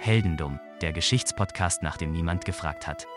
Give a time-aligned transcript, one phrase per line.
[0.00, 3.08] Heldendum, der Geschichtspodcast, nach dem niemand gefragt hat.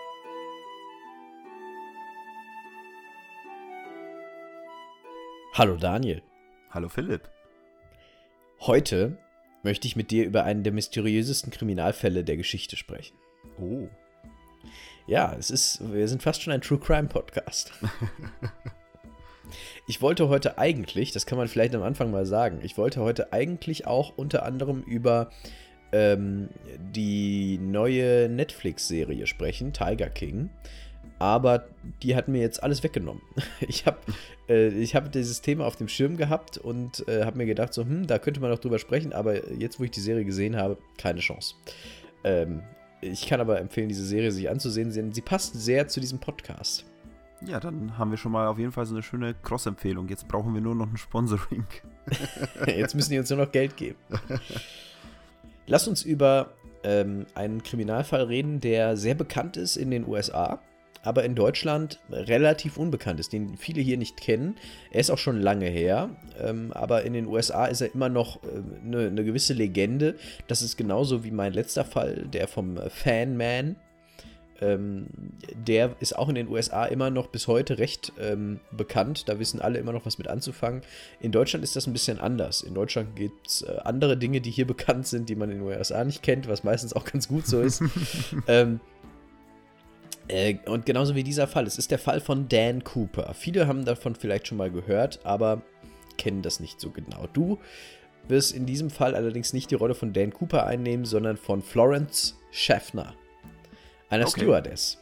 [5.54, 6.24] Hallo Daniel.
[6.72, 7.30] Hallo Philipp.
[8.62, 9.20] Heute
[9.62, 13.16] möchte ich mit dir über einen der mysteriösesten Kriminalfälle der Geschichte sprechen.
[13.60, 13.88] Oh.
[15.06, 17.74] Ja, es ist, wir sind fast schon ein True Crime Podcast.
[19.88, 23.34] ich wollte heute eigentlich, das kann man vielleicht am Anfang mal sagen, ich wollte heute
[23.34, 25.30] eigentlich auch unter anderem über
[25.92, 26.50] ähm,
[26.96, 30.50] die neue Netflix-Serie sprechen, Tiger King.
[31.20, 31.66] Aber
[32.02, 33.22] die hat mir jetzt alles weggenommen.
[33.68, 34.00] Ich habe
[34.48, 38.08] äh, hab dieses Thema auf dem Schirm gehabt und äh, habe mir gedacht, so, hm,
[38.08, 41.20] da könnte man noch drüber sprechen, aber jetzt, wo ich die Serie gesehen habe, keine
[41.20, 41.56] Chance.
[42.24, 42.64] Ähm,
[43.02, 46.86] ich kann aber empfehlen, diese Serie sich anzusehen, denn sie passt sehr zu diesem Podcast.
[47.46, 50.08] Ja, dann haben wir schon mal auf jeden Fall so eine schöne Cross-Empfehlung.
[50.10, 51.66] Jetzt brauchen wir nur noch ein Sponsoring.
[52.68, 53.98] Jetzt müssen die uns nur noch Geld geben.
[55.68, 60.60] Lass uns über ähm, einen Kriminalfall reden, der sehr bekannt ist in den USA,
[61.04, 64.56] aber in Deutschland relativ unbekannt ist, den viele hier nicht kennen.
[64.92, 68.44] Er ist auch schon lange her, ähm, aber in den USA ist er immer noch
[68.44, 68.48] äh,
[68.86, 70.16] eine, eine gewisse Legende.
[70.48, 73.78] Das ist genauso wie mein letzter Fall, der vom Fan Man
[74.62, 75.08] ähm,
[75.54, 79.28] der ist auch in den USA immer noch bis heute recht ähm, bekannt.
[79.28, 80.82] Da wissen alle immer noch was mit anzufangen.
[81.20, 82.62] In Deutschland ist das ein bisschen anders.
[82.62, 85.68] In Deutschland gibt es äh, andere Dinge, die hier bekannt sind, die man in den
[85.68, 87.82] USA nicht kennt, was meistens auch ganz gut so ist.
[88.48, 88.80] ähm,
[90.28, 91.66] äh, und genauso wie dieser Fall.
[91.66, 93.34] Es ist der Fall von Dan Cooper.
[93.34, 95.64] Viele haben davon vielleicht schon mal gehört, aber
[96.18, 97.28] kennen das nicht so genau.
[97.34, 97.60] Du
[98.28, 102.38] wirst in diesem Fall allerdings nicht die Rolle von Dan Cooper einnehmen, sondern von Florence
[102.52, 103.16] Schaffner.
[104.12, 104.42] Einer okay.
[104.42, 104.98] Stewardess.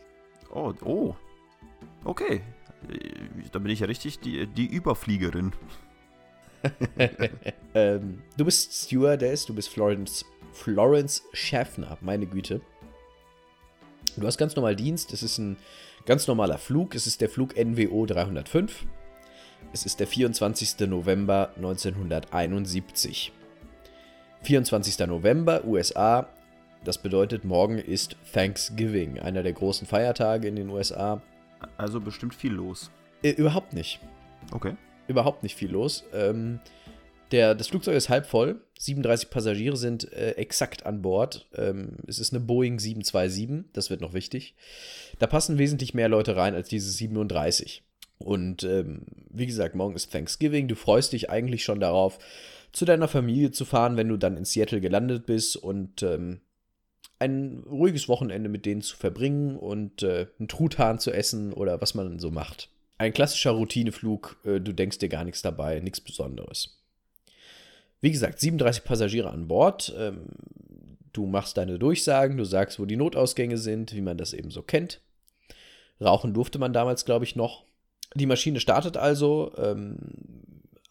[0.53, 1.15] Oh, oh.
[2.05, 2.41] Okay.
[3.51, 5.51] Da bin ich ja richtig die, die Überfliegerin.
[7.73, 12.61] ähm, du bist Stewardess, du bist Florence, Florence Schaffner, meine Güte.
[14.15, 15.57] Du hast ganz normal Dienst, es ist ein
[16.05, 18.85] ganz normaler Flug, es ist der Flug NWO 305.
[19.73, 20.87] Es ist der 24.
[20.87, 23.31] November 1971.
[24.43, 24.99] 24.
[25.07, 26.27] November, USA,
[26.83, 31.21] das bedeutet, morgen ist Thanksgiving, einer der großen Feiertage in den USA.
[31.77, 32.89] Also bestimmt viel los.
[33.21, 33.99] Äh, überhaupt nicht.
[34.51, 34.75] Okay.
[35.07, 36.05] Überhaupt nicht viel los.
[36.13, 36.59] Ähm,
[37.31, 38.61] der, das Flugzeug ist halb voll.
[38.79, 41.47] 37 Passagiere sind äh, exakt an Bord.
[41.55, 44.55] Ähm, es ist eine Boeing 727, das wird noch wichtig.
[45.19, 47.83] Da passen wesentlich mehr Leute rein als diese 37.
[48.17, 50.67] Und ähm, wie gesagt, morgen ist Thanksgiving.
[50.67, 52.19] Du freust dich eigentlich schon darauf,
[52.71, 56.39] zu deiner Familie zu fahren, wenn du dann in Seattle gelandet bist und ähm,
[57.19, 61.93] ein ruhiges Wochenende mit denen zu verbringen und äh, einen Truthahn zu essen oder was
[61.93, 62.69] man so macht.
[62.97, 66.79] Ein klassischer Routineflug, äh, du denkst dir gar nichts dabei, nichts Besonderes.
[68.01, 69.93] Wie gesagt, 37 Passagiere an Bord.
[69.97, 70.27] Ähm,
[71.11, 74.61] du machst deine Durchsagen, du sagst, wo die Notausgänge sind, wie man das eben so
[74.61, 75.01] kennt.
[76.01, 77.65] Rauchen durfte man damals, glaube ich, noch.
[78.15, 79.97] Die Maschine startet also, ähm,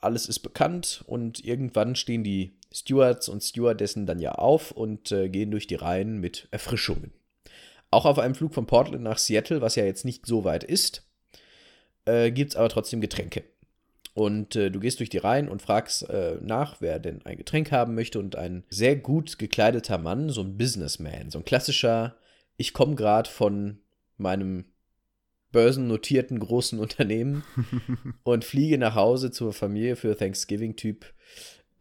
[0.00, 5.28] alles ist bekannt und irgendwann stehen die Stewards und Stewardessen dann ja auf und äh,
[5.28, 7.12] gehen durch die Reihen mit Erfrischungen.
[7.90, 11.06] Auch auf einem Flug von Portland nach Seattle, was ja jetzt nicht so weit ist,
[12.04, 13.44] äh, gibt es aber trotzdem Getränke.
[14.14, 17.70] Und äh, du gehst durch die Reihen und fragst äh, nach, wer denn ein Getränk
[17.70, 18.18] haben möchte.
[18.18, 22.16] Und ein sehr gut gekleideter Mann, so ein Businessman, so ein klassischer,
[22.56, 23.78] ich komme gerade von
[24.16, 24.64] meinem
[25.52, 27.44] börsennotierten großen Unternehmen
[28.24, 31.06] und fliege nach Hause zur Familie für Thanksgiving-Typ,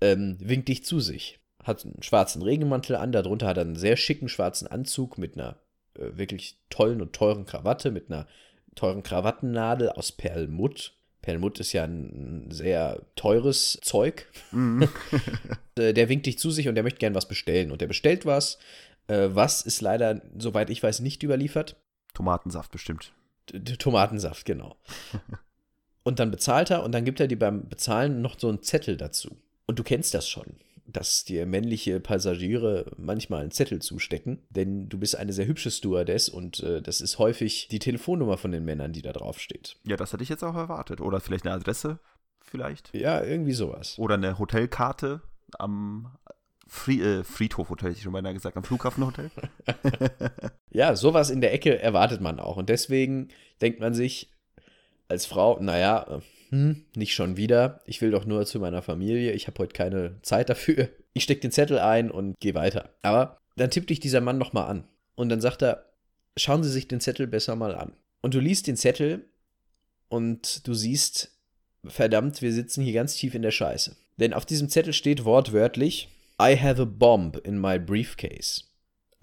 [0.02, 1.40] ähm, winkt dich zu sich.
[1.64, 5.58] Hat einen schwarzen Regenmantel an, darunter hat er einen sehr schicken schwarzen Anzug mit einer
[5.96, 8.28] äh, wirklich tollen und teuren Krawatte, mit einer
[8.76, 10.94] teuren Krawattennadel aus Perlmutt.
[11.22, 14.28] Perlmutt ist ja ein sehr teures Zeug.
[14.52, 14.84] Mm.
[15.78, 17.72] der winkt dich zu sich und der möchte gern was bestellen.
[17.72, 18.60] Und der bestellt was.
[19.08, 21.76] Äh, was ist leider, soweit ich weiß, nicht überliefert.
[22.14, 23.14] Tomatensaft bestimmt.
[23.80, 24.78] Tomatensaft, genau.
[26.04, 28.96] und dann bezahlt er und dann gibt er dir beim Bezahlen noch so einen Zettel
[28.98, 29.38] dazu.
[29.68, 30.56] Und du kennst das schon,
[30.86, 36.30] dass dir männliche Passagiere manchmal einen Zettel zustecken, denn du bist eine sehr hübsche Stewardess
[36.30, 39.76] und äh, das ist häufig die Telefonnummer von den Männern, die da drauf steht.
[39.84, 41.02] Ja, das hätte ich jetzt auch erwartet.
[41.02, 42.00] Oder vielleicht eine Adresse,
[42.40, 42.96] vielleicht.
[42.96, 44.00] Ja, irgendwie sowas.
[44.00, 45.22] Oder eine Hotelkarte
[45.60, 46.18] am
[46.66, 49.32] Fri äh, Friedhofhotel, hätte ich schon beinahe gesagt, am Flughafenhotel.
[50.70, 52.56] ja, sowas in der Ecke erwartet man auch.
[52.56, 53.28] Und deswegen
[53.62, 54.32] denkt man sich
[55.10, 57.82] als Frau, naja, hm, nicht schon wieder.
[57.86, 59.34] Ich will doch nur zu meiner Familie.
[59.34, 60.90] Ich habe heute keine Zeit dafür.
[61.14, 62.94] Ich stecke den Zettel ein und gehe weiter.
[63.02, 64.84] Aber dann tippt dich dieser Mann nochmal an.
[65.16, 65.92] Und dann sagt er,
[66.38, 67.94] schauen Sie sich den Zettel besser mal an.
[68.22, 69.26] Und du liest den Zettel
[70.10, 71.32] und du siehst,
[71.86, 73.96] verdammt, wir sitzen hier ganz tief in der Scheiße.
[74.18, 76.10] Denn auf diesem Zettel steht wortwörtlich,
[76.42, 78.64] I have a bomb in my briefcase.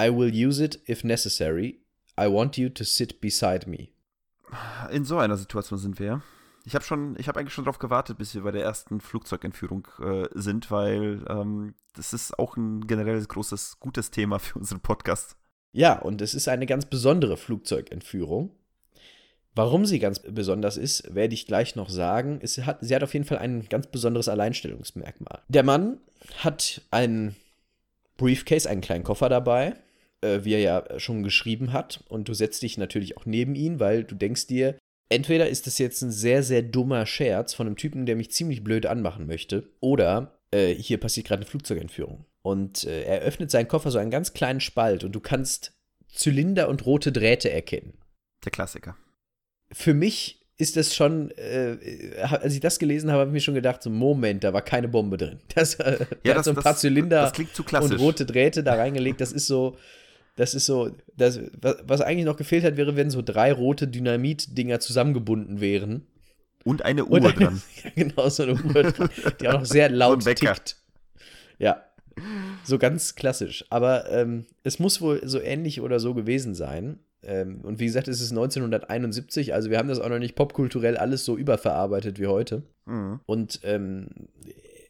[0.00, 1.81] I will use it if necessary.
[2.19, 3.88] I want you to sit beside me.
[4.91, 6.23] In so einer Situation sind wir.
[6.67, 9.87] Ich habe schon, ich habe eigentlich schon darauf gewartet, bis wir bei der ersten Flugzeugentführung
[10.01, 15.37] äh, sind, weil ähm, das ist auch ein generell großes, gutes Thema für unseren Podcast.
[15.73, 18.51] Ja, und es ist eine ganz besondere Flugzeugentführung.
[19.55, 22.41] Warum sie ganz besonders ist, werde ich gleich noch sagen.
[22.43, 25.43] Es hat, sie hat auf jeden Fall ein ganz besonderes Alleinstellungsmerkmal.
[25.49, 25.99] Der Mann
[26.39, 27.37] hat einen
[28.17, 29.75] Briefcase, einen kleinen Koffer dabei,
[30.23, 32.03] äh, wie er ja schon geschrieben hat.
[32.09, 34.77] Und du setzt dich natürlich auch neben ihn, weil du denkst dir,
[35.09, 38.65] entweder ist das jetzt ein sehr, sehr dummer Scherz von einem Typen, der mich ziemlich
[38.65, 42.25] blöd anmachen möchte, oder äh, hier passiert gerade eine Flugzeugentführung.
[42.43, 45.73] Und äh, er öffnet seinen Koffer so einen ganz kleinen Spalt und du kannst
[46.09, 47.95] Zylinder und rote Drähte erkennen.
[48.45, 48.97] Der Klassiker
[49.75, 51.77] für mich ist das schon, äh,
[52.23, 54.89] als ich das gelesen habe, habe ich mir schon gedacht, so Moment, da war keine
[54.89, 55.41] Bombe drin.
[55.55, 58.75] Das, äh, ja, hat das, so ein paar das, Zylinder das und rote Drähte da
[58.75, 59.21] reingelegt.
[59.21, 59.77] Das ist so,
[60.37, 64.81] das ist so, das, was, eigentlich noch gefehlt hat, wäre, wenn so drei rote Dynamit-Dinger
[64.81, 66.07] zusammengebunden wären.
[66.65, 67.63] Und eine Uhr und dran.
[67.85, 69.11] Ja, genau, so eine Uhr dran,
[69.41, 70.77] die auch noch sehr laut so tickt.
[71.59, 71.85] Ja,
[72.65, 73.65] so ganz klassisch.
[73.71, 76.99] Aber ähm, es muss wohl so ähnlich oder so gewesen sein.
[77.23, 80.97] Ähm, und wie gesagt, es ist 1971, also wir haben das auch noch nicht popkulturell
[80.97, 82.63] alles so überverarbeitet wie heute.
[82.87, 83.21] Mhm.
[83.27, 84.09] Und ähm,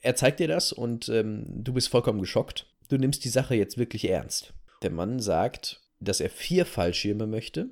[0.00, 2.66] er zeigt dir das und ähm, du bist vollkommen geschockt.
[2.88, 4.52] Du nimmst die Sache jetzt wirklich ernst.
[4.84, 7.70] Der Mann sagt, dass er vier Fallschirme möchte,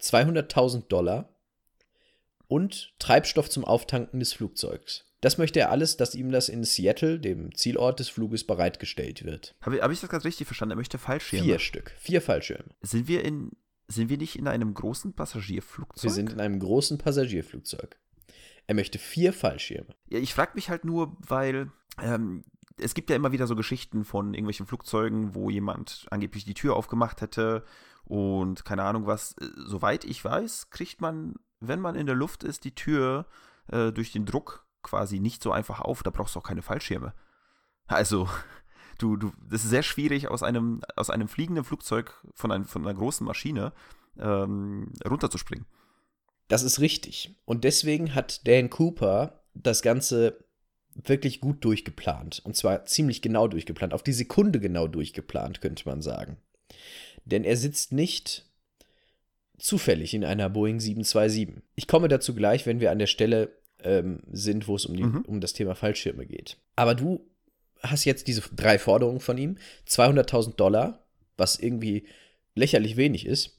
[0.00, 1.34] 200.000 Dollar
[2.46, 5.10] und Treibstoff zum Auftanken des Flugzeugs.
[5.20, 9.56] Das möchte er alles, dass ihm das in Seattle, dem Zielort des Fluges, bereitgestellt wird.
[9.62, 10.74] Habe ich, hab ich das gerade richtig verstanden?
[10.74, 11.44] Er möchte Fallschirme.
[11.44, 11.92] Vier Stück.
[11.98, 12.70] Vier Fallschirme.
[12.82, 13.50] Sind wir in.
[13.88, 16.04] Sind wir nicht in einem großen Passagierflugzeug?
[16.04, 17.98] Wir sind in einem großen Passagierflugzeug.
[18.68, 19.96] Er möchte vier Fallschirme.
[20.08, 22.44] Ja, ich frage mich halt nur, weil ähm,
[22.80, 26.76] es gibt ja immer wieder so Geschichten von irgendwelchen Flugzeugen, wo jemand angeblich die Tür
[26.76, 27.64] aufgemacht hätte
[28.04, 29.36] und keine Ahnung was.
[29.38, 33.26] Äh, soweit ich weiß, kriegt man, wenn man in der Luft ist, die Tür
[33.68, 37.14] äh, durch den Druck quasi nicht so einfach auf, da brauchst du auch keine Fallschirme.
[37.86, 38.28] Also,
[38.98, 42.82] du, du, das ist sehr schwierig, aus einem, aus einem fliegenden Flugzeug von, ein, von
[42.82, 43.72] einer großen Maschine
[44.18, 45.66] ähm, runterzuspringen.
[46.48, 47.38] Das ist richtig.
[47.44, 50.44] Und deswegen hat Dan Cooper das Ganze
[51.04, 52.40] wirklich gut durchgeplant.
[52.44, 53.94] Und zwar ziemlich genau durchgeplant.
[53.94, 56.36] Auf die Sekunde genau durchgeplant, könnte man sagen.
[57.24, 58.46] Denn er sitzt nicht
[59.58, 61.62] zufällig in einer Boeing 727.
[61.74, 63.52] Ich komme dazu gleich, wenn wir an der Stelle
[63.82, 65.22] ähm, sind, wo es um, die, mhm.
[65.22, 66.56] um das Thema Fallschirme geht.
[66.76, 67.26] Aber du
[67.82, 69.58] hast jetzt diese drei Forderungen von ihm:
[69.88, 71.04] 200.000 Dollar,
[71.36, 72.06] was irgendwie
[72.54, 73.58] lächerlich wenig ist,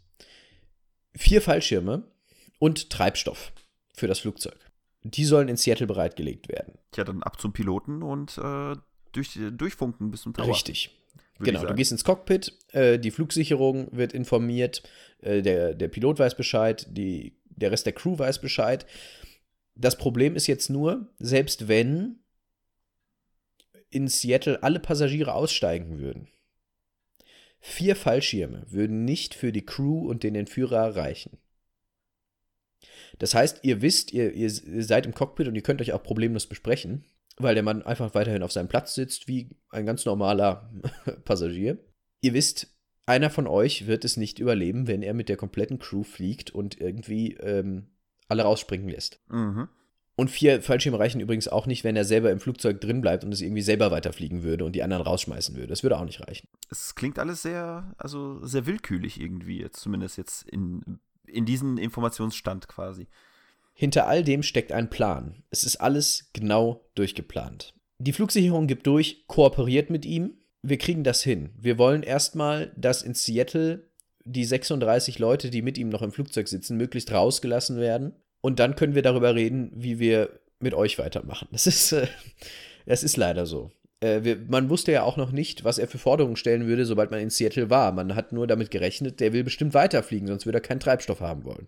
[1.15, 2.03] vier Fallschirme
[2.59, 3.51] und Treibstoff
[3.93, 4.70] für das Flugzeug.
[5.03, 6.77] Die sollen in Seattle bereitgelegt werden.
[6.95, 8.75] Ja, dann ab zum Piloten und äh,
[9.11, 10.47] durch, durchfunken bis zum Tower.
[10.47, 10.91] Richtig.
[11.39, 14.83] Genau, du gehst ins Cockpit, äh, die Flugsicherung wird informiert,
[15.21, 18.85] äh, der, der Pilot weiß Bescheid, die, der Rest der Crew weiß Bescheid.
[19.75, 22.19] Das Problem ist jetzt nur, selbst wenn
[23.89, 26.27] in Seattle alle Passagiere aussteigen würden,
[27.59, 31.37] vier Fallschirme würden nicht für die Crew und den Entführer reichen.
[33.19, 36.47] Das heißt, ihr wisst, ihr, ihr seid im Cockpit und ihr könnt euch auch problemlos
[36.47, 37.05] besprechen,
[37.37, 40.71] weil der Mann einfach weiterhin auf seinem Platz sitzt wie ein ganz normaler
[41.25, 41.77] Passagier.
[42.21, 42.67] Ihr wisst,
[43.05, 46.79] einer von euch wird es nicht überleben, wenn er mit der kompletten Crew fliegt und
[46.79, 47.87] irgendwie ähm,
[48.27, 49.19] alle rausspringen lässt.
[49.29, 49.67] Mhm.
[50.15, 53.33] Und vier Fallschirme reichen übrigens auch nicht, wenn er selber im Flugzeug drin bleibt und
[53.33, 55.67] es irgendwie selber weiterfliegen würde und die anderen rausschmeißen würde.
[55.67, 56.47] Das würde auch nicht reichen.
[56.69, 60.99] Es klingt alles sehr, also sehr willkürlich irgendwie, jetzt, zumindest jetzt in,
[61.31, 63.07] in diesem Informationsstand quasi.
[63.73, 65.43] Hinter all dem steckt ein Plan.
[65.49, 67.73] Es ist alles genau durchgeplant.
[67.99, 70.35] Die Flugsicherung gibt durch, kooperiert mit ihm.
[70.61, 71.49] Wir kriegen das hin.
[71.57, 73.87] Wir wollen erstmal, dass in Seattle
[74.23, 78.13] die 36 Leute, die mit ihm noch im Flugzeug sitzen, möglichst rausgelassen werden.
[78.41, 81.47] Und dann können wir darüber reden, wie wir mit euch weitermachen.
[81.51, 82.07] Das ist, äh,
[82.85, 83.71] das ist leider so.
[84.01, 87.11] Äh, wir, man wusste ja auch noch nicht, was er für Forderungen stellen würde, sobald
[87.11, 87.91] man in Seattle war.
[87.91, 91.45] Man hat nur damit gerechnet, der will bestimmt weiterfliegen, sonst würde er keinen Treibstoff haben
[91.45, 91.67] wollen.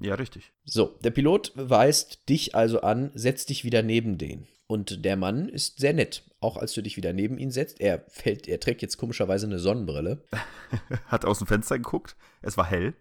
[0.00, 0.52] Ja, richtig.
[0.64, 4.46] So, der Pilot weist dich also an, setz dich wieder neben den.
[4.66, 7.80] Und der Mann ist sehr nett, auch als du dich wieder neben ihn setzt.
[7.80, 10.22] Er fällt, er trägt jetzt komischerweise eine Sonnenbrille.
[11.06, 12.14] Hat aus dem Fenster geguckt.
[12.40, 12.94] Es war hell.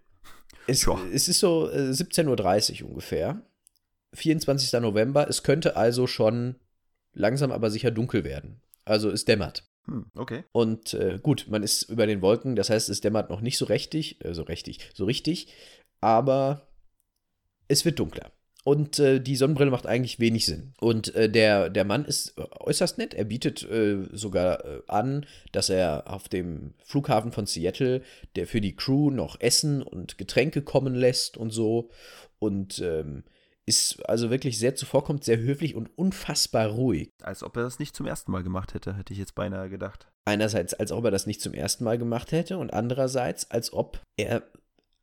[0.67, 3.41] Es, es ist so äh, 17.30 Uhr ungefähr.
[4.13, 4.73] 24.
[4.81, 5.29] November.
[5.29, 6.55] Es könnte also schon
[7.13, 8.61] langsam aber sicher dunkel werden.
[8.89, 9.63] Also es dämmert.
[9.85, 10.43] Hm, okay.
[10.51, 13.65] Und äh, gut, man ist über den Wolken, das heißt, es dämmert noch nicht so
[13.65, 15.47] richtig, äh, so richtig, so richtig,
[16.01, 16.67] aber
[17.67, 18.31] es wird dunkler.
[18.69, 20.73] und äh, die Sonnenbrille macht eigentlich wenig Sinn.
[20.79, 23.13] Und äh, der, der Mann ist äußerst nett.
[23.13, 28.03] Er bietet äh, sogar äh, an, dass er auf dem Flughafen von Seattle
[28.35, 31.89] der für die Crew noch Essen und Getränke kommen lässt und so.
[32.37, 33.23] Und ähm,
[33.69, 37.11] ist also wirklich sehr zuvorkommt, sehr höflich und unfassbar ruhig.
[37.21, 40.07] Als ob er das nicht zum ersten Mal gemacht hätte, hätte ich jetzt beinahe gedacht.
[40.25, 44.01] Einerseits, als ob er das nicht zum ersten Mal gemacht hätte und andererseits, als ob
[44.17, 44.41] er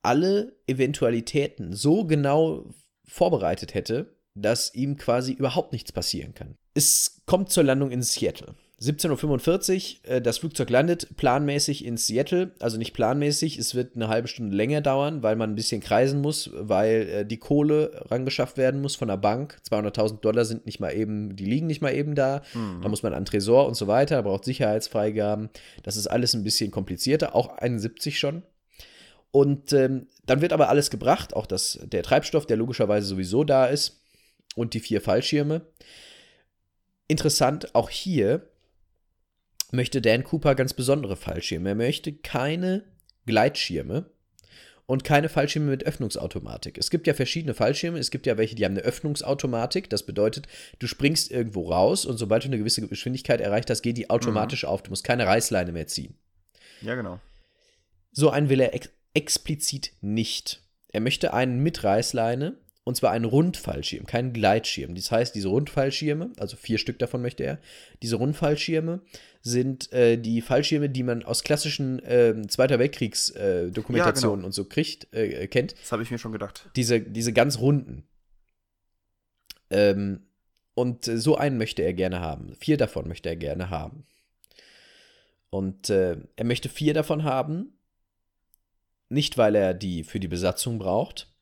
[0.03, 6.57] alle Eventualitäten so genau vorbereitet hätte, dass ihm quasi überhaupt nichts passieren kann.
[6.75, 8.57] Es kommt zur Landung in Seattle.
[8.81, 14.09] 17.45 Uhr, äh, das Flugzeug landet planmäßig in Seattle, also nicht planmäßig, es wird eine
[14.09, 18.59] halbe Stunde länger dauern, weil man ein bisschen kreisen muss, weil äh, die Kohle rangeschafft
[18.59, 19.59] werden muss von der Bank.
[19.71, 22.43] 200.000 Dollar sind nicht mal eben, die liegen nicht mal eben da.
[22.53, 22.83] Mhm.
[22.83, 25.49] Da muss man an Tresor und so weiter, braucht Sicherheitsfreigaben.
[25.83, 28.43] Das ist alles ein bisschen komplizierter, auch 71 schon.
[29.31, 33.67] Und ähm, dann wird aber alles gebracht, auch das, der Treibstoff, der logischerweise sowieso da
[33.67, 34.03] ist,
[34.55, 35.63] und die vier Fallschirme.
[37.09, 38.49] Interessant, auch hier
[39.73, 41.71] möchte Dan Cooper ganz besondere Fallschirme.
[41.71, 42.85] Er möchte keine
[43.27, 44.11] Gleitschirme
[44.87, 46.79] und keine Fallschirme mit Öffnungsautomatik.
[46.79, 47.99] Es gibt ja verschiedene Fallschirme.
[47.99, 49.91] Es gibt ja welche, die haben eine Öffnungsautomatik.
[49.91, 50.47] Das bedeutet,
[50.79, 54.63] du springst irgendwo raus und sobald du eine gewisse Geschwindigkeit erreicht hast, geht die automatisch
[54.63, 54.69] mhm.
[54.69, 54.83] auf.
[54.83, 56.15] Du musst keine Reißleine mehr ziehen.
[56.81, 57.21] Ja, genau.
[58.13, 60.63] So einen will er ex explizit nicht.
[60.89, 64.95] Er möchte einen mit Reißleine und zwar einen Rundfallschirm, keinen Gleitschirm.
[64.95, 67.59] Das heißt, diese Rundfallschirme, also vier Stück davon möchte er,
[68.01, 69.01] diese Rundfallschirme
[69.43, 74.47] sind äh, die Fallschirme, die man aus klassischen äh, Zweiter Weltkriegs-Dokumentationen äh, ja, genau.
[74.47, 75.75] und so kriegt, äh, kennt.
[75.83, 76.71] Das habe ich mir schon gedacht.
[76.77, 78.05] Diese, diese ganz runden.
[79.71, 80.21] Ähm,
[80.75, 82.55] und so einen möchte er gerne haben.
[82.55, 84.07] Vier davon möchte er gerne haben.
[85.51, 87.81] Und äh, er möchte vier davon haben,
[89.09, 91.33] nicht weil er die für die Besatzung braucht,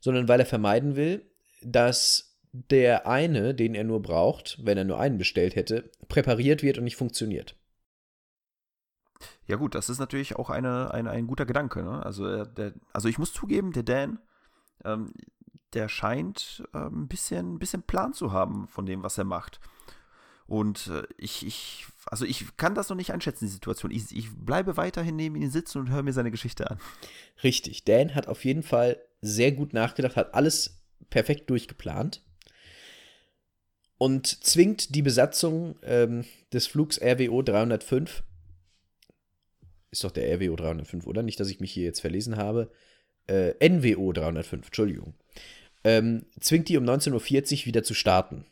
[0.00, 1.30] sondern weil er vermeiden will,
[1.62, 6.78] dass der eine, den er nur braucht, wenn er nur einen bestellt hätte, präpariert wird
[6.78, 7.56] und nicht funktioniert.
[9.46, 11.82] Ja gut, das ist natürlich auch eine, eine ein guter Gedanke.
[11.82, 12.04] Ne?
[12.04, 14.18] Also, äh, der, also ich muss zugeben, der Dan,
[14.84, 15.12] ähm,
[15.72, 19.60] der scheint äh, ein bisschen, ein bisschen Plan zu haben von dem, was er macht.
[20.46, 23.90] Und äh, ich, ich, also ich kann das noch nicht einschätzen, die Situation.
[23.90, 26.78] Ich, ich bleibe weiterhin neben ihm sitzen und höre mir seine Geschichte an.
[27.42, 30.78] Richtig, Dan hat auf jeden Fall sehr gut nachgedacht, hat alles
[31.10, 32.22] perfekt durchgeplant
[33.98, 38.22] und zwingt die Besatzung ähm, des Flugs RWO 305,
[39.90, 41.22] ist doch der RWO 305, oder?
[41.22, 42.70] Nicht, dass ich mich hier jetzt verlesen habe.
[43.26, 45.14] Äh, NWO 305, Entschuldigung.
[45.84, 47.12] Ähm, zwingt die um 19.40
[47.60, 48.44] Uhr wieder zu starten.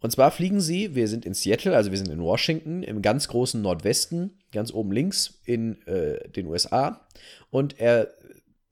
[0.00, 3.28] Und zwar fliegen sie, wir sind in Seattle, also wir sind in Washington, im ganz
[3.28, 7.06] großen Nordwesten, ganz oben links in äh, den USA.
[7.50, 8.08] Und er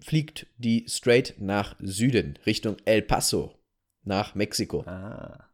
[0.00, 3.54] fliegt die straight nach Süden, Richtung El Paso,
[4.04, 4.80] nach Mexiko.
[4.86, 5.48] Ah.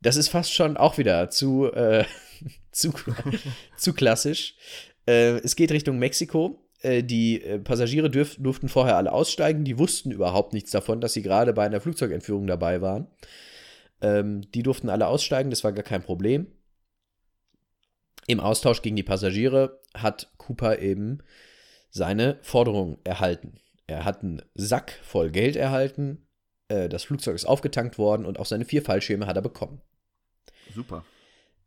[0.00, 2.04] Das ist fast schon auch wieder zu, äh,
[2.72, 2.92] zu,
[3.76, 4.54] zu klassisch.
[5.06, 6.64] Äh, es geht Richtung Mexiko.
[6.82, 9.64] Äh, die äh, Passagiere dürf, durften vorher alle aussteigen.
[9.64, 13.08] Die wussten überhaupt nichts davon, dass sie gerade bei einer Flugzeugentführung dabei waren.
[14.02, 16.46] Ähm, die durften alle aussteigen, das war gar kein Problem.
[18.26, 21.18] Im Austausch gegen die Passagiere hat Cooper eben
[21.90, 23.60] seine Forderung erhalten.
[23.86, 26.26] Er hat einen Sack voll Geld erhalten,
[26.70, 29.80] äh, das Flugzeug ist aufgetankt worden und auch seine vier Fallschirme hat er bekommen.
[30.74, 31.04] Super.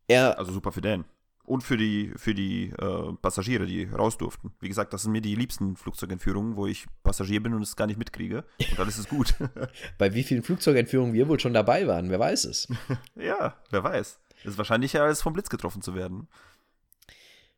[0.07, 1.05] Er, also super für Dan.
[1.45, 4.53] Und für die, für die äh, Passagiere, die raus durften.
[4.62, 7.85] Wie gesagt, das sind mir die liebsten Flugzeugentführungen, wo ich Passagier bin und es gar
[7.85, 8.45] nicht mitkriege.
[8.59, 9.35] Und dann ist es gut.
[9.97, 12.69] Bei wie vielen Flugzeugentführungen wir wohl schon dabei waren, wer weiß es.
[13.15, 14.19] ja, wer weiß.
[14.43, 16.27] Es ist wahrscheinlicher, als vom Blitz getroffen zu werden.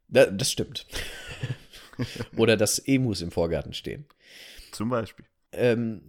[0.07, 0.87] Da, das stimmt.
[2.37, 4.05] Oder dass Emus im Vorgarten stehen.
[4.71, 5.25] Zum Beispiel.
[5.51, 6.01] Ähm,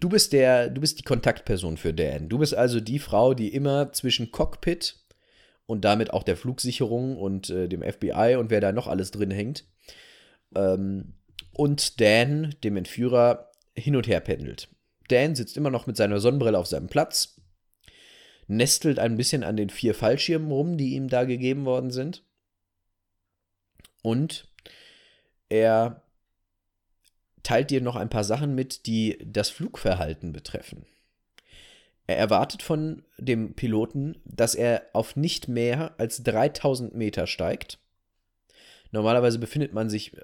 [0.00, 2.28] du bist der, du bist die Kontaktperson für Dan.
[2.28, 5.03] Du bist also die Frau, die immer zwischen Cockpit
[5.66, 9.30] und damit auch der Flugsicherung und äh, dem FBI und wer da noch alles drin
[9.30, 9.64] hängt.
[10.54, 11.14] Ähm,
[11.52, 14.68] und Dan, dem Entführer, hin und her pendelt.
[15.08, 17.40] Dan sitzt immer noch mit seiner Sonnenbrille auf seinem Platz,
[18.46, 22.24] nestelt ein bisschen an den vier Fallschirmen rum, die ihm da gegeben worden sind.
[24.02, 24.48] Und
[25.48, 26.02] er
[27.42, 30.86] teilt dir noch ein paar Sachen mit, die das Flugverhalten betreffen.
[32.06, 37.78] Er erwartet von dem Piloten, dass er auf nicht mehr als 3000 Meter steigt.
[38.90, 40.20] Normalerweise befindet man sich äh,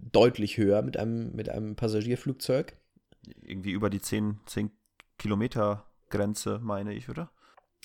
[0.00, 2.76] deutlich höher mit einem, mit einem Passagierflugzeug.
[3.42, 4.70] Irgendwie über die 10, 10
[5.18, 7.30] Kilometer Grenze, meine ich, oder?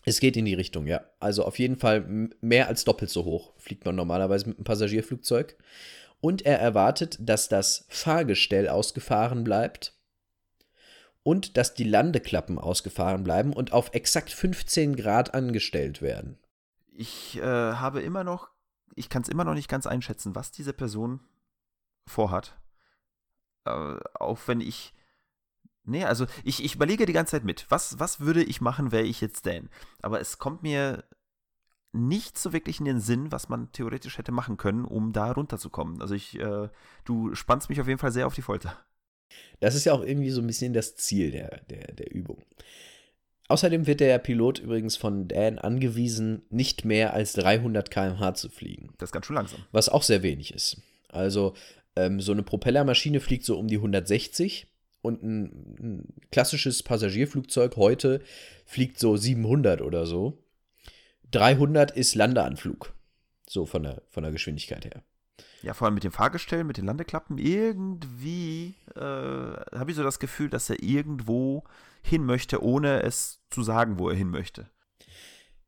[0.05, 1.01] Es geht in die Richtung, ja.
[1.19, 5.57] Also auf jeden Fall mehr als doppelt so hoch fliegt man normalerweise mit einem Passagierflugzeug.
[6.21, 9.93] Und er erwartet, dass das Fahrgestell ausgefahren bleibt
[11.23, 16.37] und dass die Landeklappen ausgefahren bleiben und auf exakt 15 Grad angestellt werden.
[16.91, 18.51] Ich äh, habe immer noch,
[18.95, 21.21] ich kann es immer noch nicht ganz einschätzen, was diese Person
[22.05, 22.59] vorhat.
[23.65, 24.93] Äh, auch wenn ich.
[25.85, 27.65] Nee, also ich, ich überlege die ganze Zeit mit.
[27.69, 29.69] Was, was würde ich machen, wäre ich jetzt Dan?
[30.01, 31.03] Aber es kommt mir
[31.91, 36.01] nicht so wirklich in den Sinn, was man theoretisch hätte machen können, um da runterzukommen.
[36.01, 36.69] Also ich, äh,
[37.03, 38.77] du spannst mich auf jeden Fall sehr auf die Folter.
[39.59, 42.43] Das ist ja auch irgendwie so ein bisschen das Ziel der, der, der Übung.
[43.47, 48.93] Außerdem wird der Pilot übrigens von Dan angewiesen, nicht mehr als 300 km/h zu fliegen.
[48.97, 49.59] Das ist ganz schön langsam.
[49.71, 50.81] Was auch sehr wenig ist.
[51.09, 51.53] Also
[51.95, 54.67] ähm, so eine Propellermaschine fliegt so um die 160
[55.01, 55.43] und ein,
[55.79, 58.21] ein klassisches Passagierflugzeug heute
[58.65, 60.43] fliegt so 700 oder so.
[61.31, 62.93] 300 ist Landeanflug.
[63.47, 65.03] So von der, von der Geschwindigkeit her.
[65.63, 70.19] Ja, vor allem mit dem Fahrgestell, mit den Landeklappen, irgendwie äh, habe ich so das
[70.19, 71.63] Gefühl, dass er irgendwo
[72.01, 74.69] hin möchte, ohne es zu sagen, wo er hin möchte.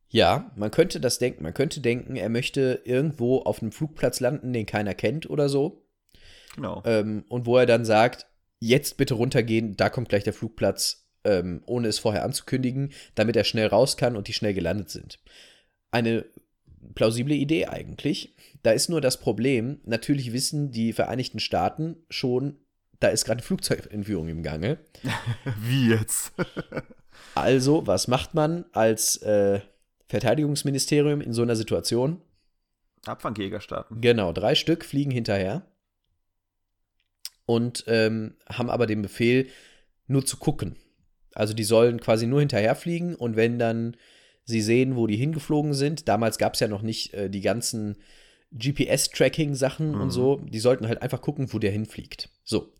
[0.09, 1.43] Ja, man könnte das denken.
[1.43, 5.87] Man könnte denken, er möchte irgendwo auf einem Flugplatz landen, den keiner kennt oder so.
[6.55, 6.83] Genau.
[6.85, 8.27] Ähm, und wo er dann sagt,
[8.59, 13.45] jetzt bitte runtergehen, da kommt gleich der Flugplatz, ähm, ohne es vorher anzukündigen, damit er
[13.45, 15.19] schnell raus kann und die schnell gelandet sind.
[15.91, 16.25] Eine
[16.93, 18.35] plausible Idee eigentlich.
[18.63, 22.57] Da ist nur das Problem, natürlich wissen die Vereinigten Staaten schon,
[22.99, 24.77] da ist gerade Flugzeugentführung im Gange.
[25.59, 26.33] Wie jetzt?
[27.35, 29.61] also, was macht man als äh,
[30.07, 32.21] Verteidigungsministerium in so einer Situation?
[33.05, 34.01] Abfangjäger starten.
[34.01, 35.65] Genau, drei Stück fliegen hinterher
[37.45, 39.47] und ähm, haben aber den Befehl,
[40.07, 40.75] nur zu gucken.
[41.33, 43.97] Also die sollen quasi nur hinterherfliegen und wenn dann
[44.45, 47.97] sie sehen, wo die hingeflogen sind, damals gab es ja noch nicht äh, die ganzen
[48.51, 50.01] GPS-Tracking-Sachen mhm.
[50.01, 52.29] und so, die sollten halt einfach gucken, wo der hinfliegt.
[52.43, 52.71] So,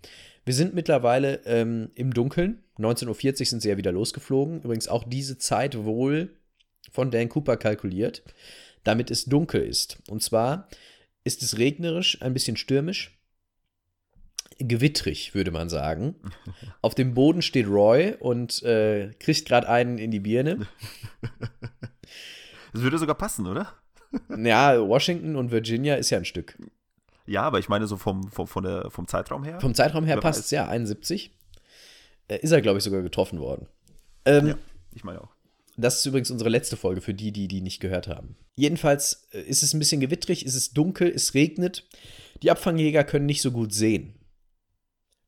[0.46, 2.64] wir sind mittlerweile ähm, im Dunkeln.
[2.78, 4.62] 19.40 Uhr sind sie ja wieder losgeflogen.
[4.62, 6.30] Übrigens auch diese Zeit wohl
[6.92, 8.24] von Dan Cooper kalkuliert,
[8.84, 9.98] damit es dunkel ist.
[10.08, 10.70] Und zwar
[11.24, 13.16] ist es regnerisch, ein bisschen stürmisch
[14.60, 16.16] gewittrig, würde man sagen.
[16.82, 20.68] Auf dem Boden steht Roy und äh, kriegt gerade einen in die Birne.
[22.76, 23.74] Das würde sogar passen, oder?
[24.38, 26.58] Ja, Washington und Virginia ist ja ein Stück.
[27.26, 29.62] Ja, aber ich meine so vom, vom, von der, vom Zeitraum her.
[29.62, 31.32] Vom Zeitraum her passt es ja, 71.
[32.28, 33.68] Äh, ist er, glaube ich, sogar getroffen worden.
[34.26, 34.58] Ähm, ja,
[34.94, 35.30] ich meine auch.
[35.78, 38.36] Das ist übrigens unsere letzte Folge für die, die die nicht gehört haben.
[38.56, 41.88] Jedenfalls äh, ist es ein bisschen gewittrig, ist es dunkel, es regnet.
[42.44, 44.16] Die Abfangjäger können nicht so gut sehen.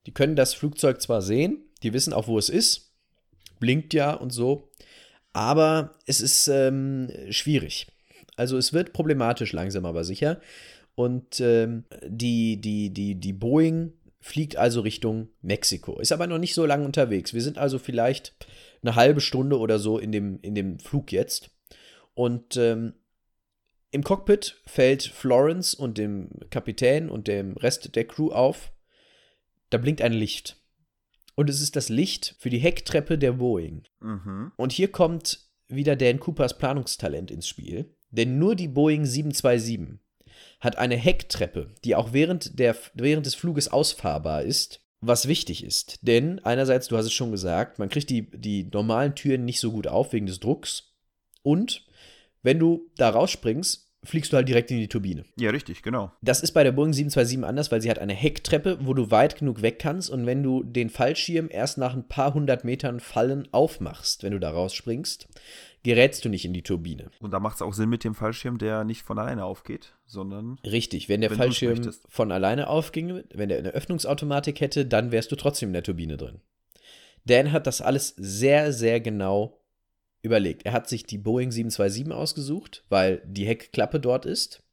[0.05, 2.93] Die können das Flugzeug zwar sehen, die wissen auch, wo es ist,
[3.60, 4.69] blinkt ja und so,
[5.38, 7.86] aber es ist ähm, schwierig.
[8.38, 10.41] Also es wird problematisch langsam, aber sicher.
[10.95, 16.00] Und ähm, die, die, die, die Boeing fliegt also Richtung Mexiko.
[16.00, 17.36] Ist aber noch nicht so lange unterwegs.
[17.36, 18.34] Wir sind also vielleicht
[18.82, 21.52] eine halbe Stunde oder so in dem, in dem Flug jetzt.
[22.15, 22.93] Und ähm,
[23.91, 28.71] im Cockpit fällt Florence und dem Kapitän und dem Rest der Crew auf,
[29.69, 30.58] da blinkt ein Licht.
[31.38, 33.84] Und es ist das Licht für die Hecktreppe der Boeing.
[34.02, 34.52] Mhm.
[34.58, 37.93] Und hier kommt wieder Dan Coopers Planungstalent ins Spiel.
[38.10, 40.00] Denn nur die Boeing 727
[40.60, 46.00] hat eine Hecktreppe, die auch während, der, während des Fluges ausfahrbar ist, was wichtig ist.
[46.02, 49.71] Denn einerseits, du hast es schon gesagt, man kriegt die, die normalen Türen nicht so
[49.71, 50.95] gut auf wegen des Drucks.
[51.43, 51.86] Und
[52.41, 55.24] wenn du da rausspringst, fliegst du halt direkt in die Turbine.
[55.38, 56.12] Ja, richtig, genau.
[56.22, 59.38] Das ist bei der Boeing 727 anders, weil sie hat eine Hecktreppe, wo du weit
[59.38, 63.48] genug weg kannst und wenn du den Fallschirm erst nach ein paar hundert Metern Fallen
[63.52, 65.28] aufmachst, wenn du da rausspringst,
[65.84, 67.10] gerätst du nicht in die Turbine.
[67.22, 70.60] Und da macht es auch Sinn mit dem Fallschirm, der nicht von alleine aufgeht, sondern.
[70.65, 75.32] Richtig, wenn der wenn Fallschirm von alleine aufginge, wenn der eine Öffnungsautomatik hätte, dann wärst
[75.32, 76.41] du trotzdem in der Turbine drin.
[77.26, 79.62] Dan hat das alles sehr, sehr genau
[80.28, 80.66] überlegt.
[80.66, 84.63] Er hat sich die Boeing 727 ausgesucht, weil die Heckklappe dort ist.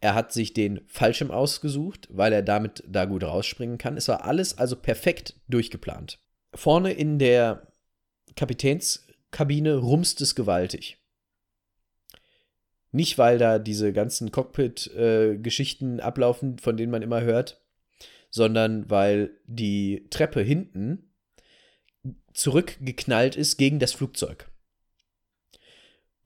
[0.00, 3.96] Er hat sich den Fallschirm ausgesucht, weil er damit da gut rausspringen kann.
[3.96, 6.18] Es war alles also perfekt durchgeplant.
[6.54, 7.72] Vorne in der
[8.34, 10.98] Kapitänskabine rumst es gewaltig.
[12.92, 17.62] Nicht, weil da diese ganzen Cockpit-Geschichten äh, ablaufen, von denen man immer hört,
[18.30, 21.12] sondern weil die Treppe hinten
[22.32, 24.50] zurückgeknallt ist gegen das Flugzeug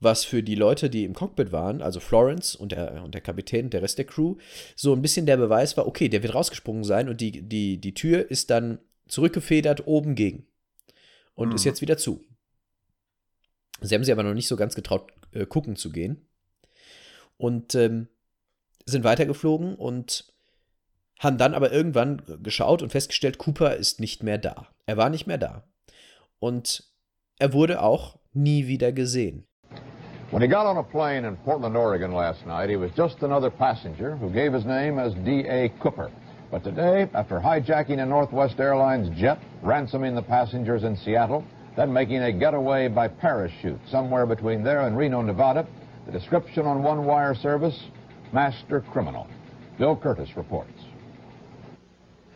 [0.01, 3.65] was für die Leute, die im Cockpit waren, also Florence und der, und der Kapitän
[3.65, 4.35] und der Rest der Crew,
[4.75, 7.93] so ein bisschen der Beweis war, okay, der wird rausgesprungen sein und die, die, die
[7.93, 10.47] Tür ist dann zurückgefedert oben gegen
[11.35, 11.55] und mhm.
[11.55, 12.23] ist jetzt wieder zu.
[13.79, 16.27] Sie haben sich aber noch nicht so ganz getraut, äh, gucken zu gehen
[17.37, 18.07] und ähm,
[18.85, 20.33] sind weitergeflogen und
[21.19, 24.67] haben dann aber irgendwann geschaut und festgestellt, Cooper ist nicht mehr da.
[24.87, 25.67] Er war nicht mehr da.
[26.39, 26.91] und
[27.37, 29.47] er wurde auch nie wieder gesehen.
[30.31, 33.49] When he got on a plane in Portland, Oregon last night, he was just another
[33.49, 35.67] passenger who gave his name as D.A.
[35.81, 36.09] Cooper.
[36.49, 41.43] But today, after hijacking a Northwest Airlines jet, ransoming the passengers in Seattle,
[41.75, 45.67] then making a getaway by parachute somewhere between there and Reno, Nevada,
[46.05, 47.77] the description on one wire service,
[48.31, 49.27] master criminal.
[49.77, 50.80] Bill Curtis reports.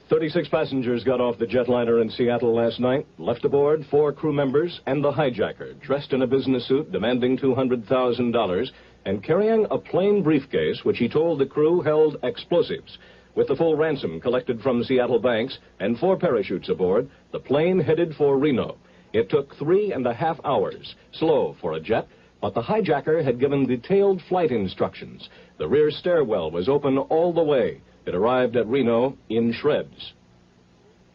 [0.08, 3.08] 36 passengers got off the jetliner in Seattle last night.
[3.18, 8.68] Left aboard four crew members and the hijacker, dressed in a business suit demanding $200,000
[9.06, 13.00] and carrying a plain briefcase which he told the crew held explosives.
[13.34, 18.14] With the full ransom collected from Seattle banks and four parachutes aboard, the plane headed
[18.16, 18.78] for Reno.
[19.12, 22.08] It took three and a half hours, slow for a jet,
[22.42, 25.30] but the hijacker had given detailed flight instructions.
[25.58, 27.82] The rear stairwell was open all the way.
[28.06, 30.14] It arrived at Reno in shreds.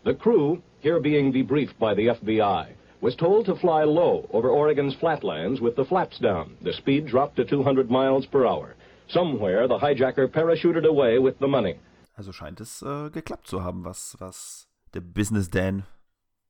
[0.04, 4.94] The crew, here being debriefed by the FBI, was told to fly low over Oregon's
[4.94, 6.56] flatlands with the flaps down.
[6.62, 8.74] The speed dropped to 200 miles per hour.
[9.08, 11.76] Somewhere the hijacker parachuted away with the money.
[12.16, 15.84] Also scheint es äh, geklappt zu haben, was, was der Business Dan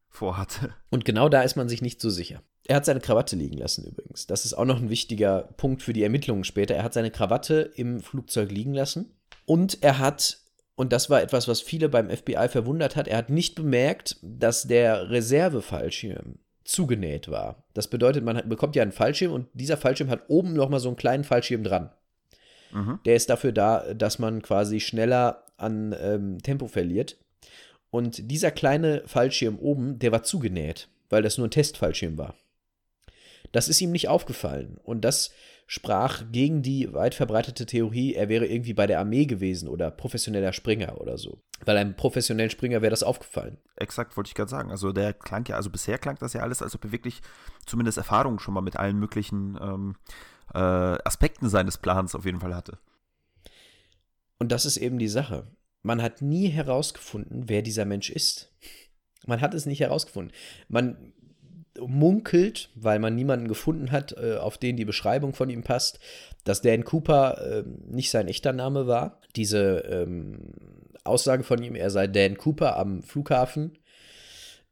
[0.08, 0.74] vorhatte.
[0.90, 2.42] Und genau da ist man sich nicht so sicher.
[2.66, 4.26] Er hat seine Krawatte liegen lassen übrigens.
[4.26, 6.74] Das ist auch noch ein wichtiger Punkt für die Ermittlungen später.
[6.74, 9.14] Er hat seine Krawatte im Flugzeug liegen lassen
[9.50, 10.38] und er hat,
[10.76, 14.62] und das war etwas, was viele beim FBI verwundert hat, er hat nicht bemerkt, dass
[14.62, 17.64] der Reservefallschirm zugenäht war.
[17.74, 20.88] Das bedeutet, man hat, bekommt ja einen Fallschirm und dieser Fallschirm hat oben nochmal so
[20.88, 21.90] einen kleinen Fallschirm dran.
[22.70, 23.00] Mhm.
[23.04, 27.16] Der ist dafür da, dass man quasi schneller an ähm, Tempo verliert.
[27.90, 32.36] Und dieser kleine Fallschirm oben, der war zugenäht, weil das nur ein Testfallschirm war.
[33.52, 34.78] Das ist ihm nicht aufgefallen.
[34.82, 35.30] Und das
[35.66, 40.52] sprach gegen die weit verbreitete Theorie, er wäre irgendwie bei der Armee gewesen oder professioneller
[40.52, 41.42] Springer oder so.
[41.64, 43.58] Weil einem professionellen Springer wäre das aufgefallen.
[43.76, 44.70] Exakt, wollte ich gerade sagen.
[44.70, 47.20] Also der klang ja, also bisher klang das ja alles, als ob er wirklich
[47.66, 49.96] zumindest Erfahrung schon mal mit allen möglichen ähm,
[50.54, 52.78] äh, Aspekten seines Plans auf jeden Fall hatte.
[54.38, 55.46] Und das ist eben die Sache.
[55.82, 58.52] Man hat nie herausgefunden, wer dieser Mensch ist.
[59.26, 60.34] Man hat es nicht herausgefunden.
[60.68, 61.12] Man
[61.86, 65.98] munkelt, weil man niemanden gefunden hat, äh, auf den die Beschreibung von ihm passt,
[66.44, 69.20] dass Dan Cooper äh, nicht sein echter Name war.
[69.36, 70.52] Diese ähm,
[71.04, 73.78] Aussage von ihm, er sei Dan Cooper am Flughafen,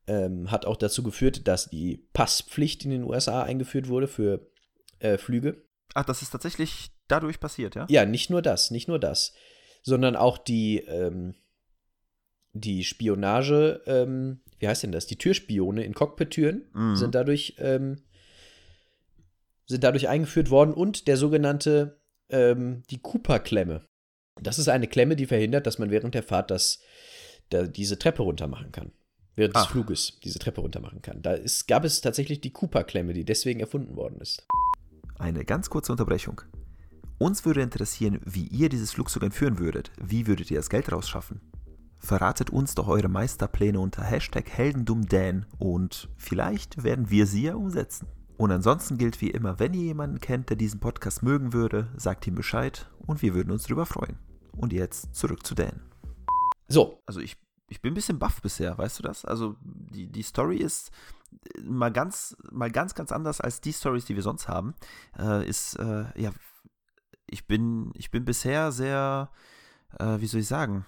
[0.07, 4.51] ähm, hat auch dazu geführt, dass die Passpflicht in den USA eingeführt wurde für
[5.01, 5.63] äh, Flüge.
[5.95, 7.87] Ach, das ist tatsächlich dadurch passiert, ja?
[7.89, 9.35] Ja, nicht nur das, nicht nur das,
[9.83, 11.35] sondern auch die, ähm,
[12.53, 15.07] die Spionage, ähm, wie heißt denn das?
[15.07, 16.97] Die Türspione in Cockpit-Türen mhm.
[16.97, 18.03] sind dadurch ähm,
[19.67, 23.87] sind dadurch eingeführt worden und der sogenannte ähm, die Cooper-Klemme.
[24.41, 26.81] Das ist eine Klemme, die verhindert, dass man während der Fahrt das,
[27.51, 28.93] da, diese Treppe runter machen kann.
[29.37, 29.65] Während Ach.
[29.65, 31.23] des Fluges diese Treppe runter machen kann.
[31.23, 34.47] Da ist, gab es tatsächlich die Cooper-Klemme, die deswegen erfunden worden ist.
[35.19, 36.41] Eine ganz kurze Unterbrechung.
[37.19, 39.91] Uns würde interessieren, wie ihr dieses Flugzeug entführen würdet.
[40.01, 41.41] Wie würdet ihr das Geld rausschaffen?
[41.99, 48.07] Verratet uns doch eure Meisterpläne unter Hashtag Heldendummdan und vielleicht werden wir sie ja umsetzen.
[48.37, 52.27] Und ansonsten gilt wie immer, wenn ihr jemanden kennt, der diesen Podcast mögen würde, sagt
[52.29, 54.17] ihm Bescheid und wir würden uns darüber freuen.
[54.53, 55.83] Und jetzt zurück zu Dan.
[56.69, 57.03] So.
[57.05, 57.37] Also ich,
[57.69, 59.25] ich bin ein bisschen baff bisher, weißt du das?
[59.25, 60.93] Also die, die Story ist
[61.65, 64.75] mal ganz, mal ganz, ganz anders als die Stories, die wir sonst haben.
[65.19, 66.31] Äh, ist, äh, ja,
[67.27, 69.31] ich bin, ich bin bisher sehr,
[69.99, 70.85] äh, wie soll ich sagen,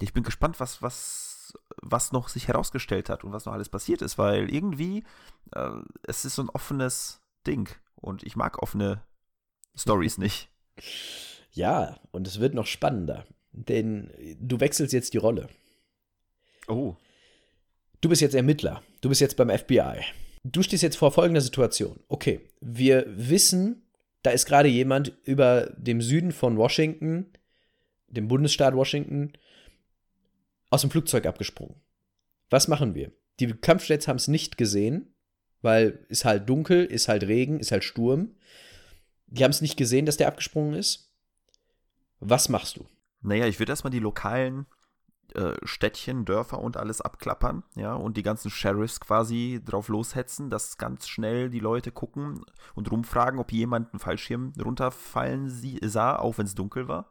[0.00, 4.02] ich bin gespannt, was, was, was noch sich herausgestellt hat und was noch alles passiert
[4.02, 5.04] ist, weil irgendwie
[5.52, 5.70] äh,
[6.02, 9.02] es ist so ein offenes Ding und ich mag offene
[9.74, 10.48] Stories nicht.
[11.52, 15.48] Ja, und es wird noch spannender, denn du wechselst jetzt die Rolle.
[16.68, 16.96] Oh.
[18.02, 20.02] Du bist jetzt Ermittler, du bist jetzt beim FBI.
[20.44, 21.98] Du stehst jetzt vor folgender Situation.
[22.08, 23.82] Okay, wir wissen,
[24.22, 27.26] da ist gerade jemand über dem Süden von Washington,
[28.06, 29.32] dem Bundesstaat Washington,
[30.76, 31.80] aus dem Flugzeug abgesprungen.
[32.50, 33.12] Was machen wir?
[33.40, 35.14] Die Kampfjets haben es nicht gesehen,
[35.62, 38.36] weil ist halt dunkel, ist halt Regen, ist halt Sturm.
[39.26, 41.14] Die haben es nicht gesehen, dass der abgesprungen ist.
[42.20, 42.86] Was machst du?
[43.22, 44.66] Naja, ich würde erstmal die lokalen
[45.34, 50.76] äh, Städtchen, Dörfer und alles abklappern, ja, und die ganzen Sheriffs quasi drauf loshetzen, dass
[50.76, 55.48] ganz schnell die Leute gucken und rumfragen, ob jemand einen Fallschirm runterfallen
[55.82, 57.10] sah, auch wenn es dunkel war.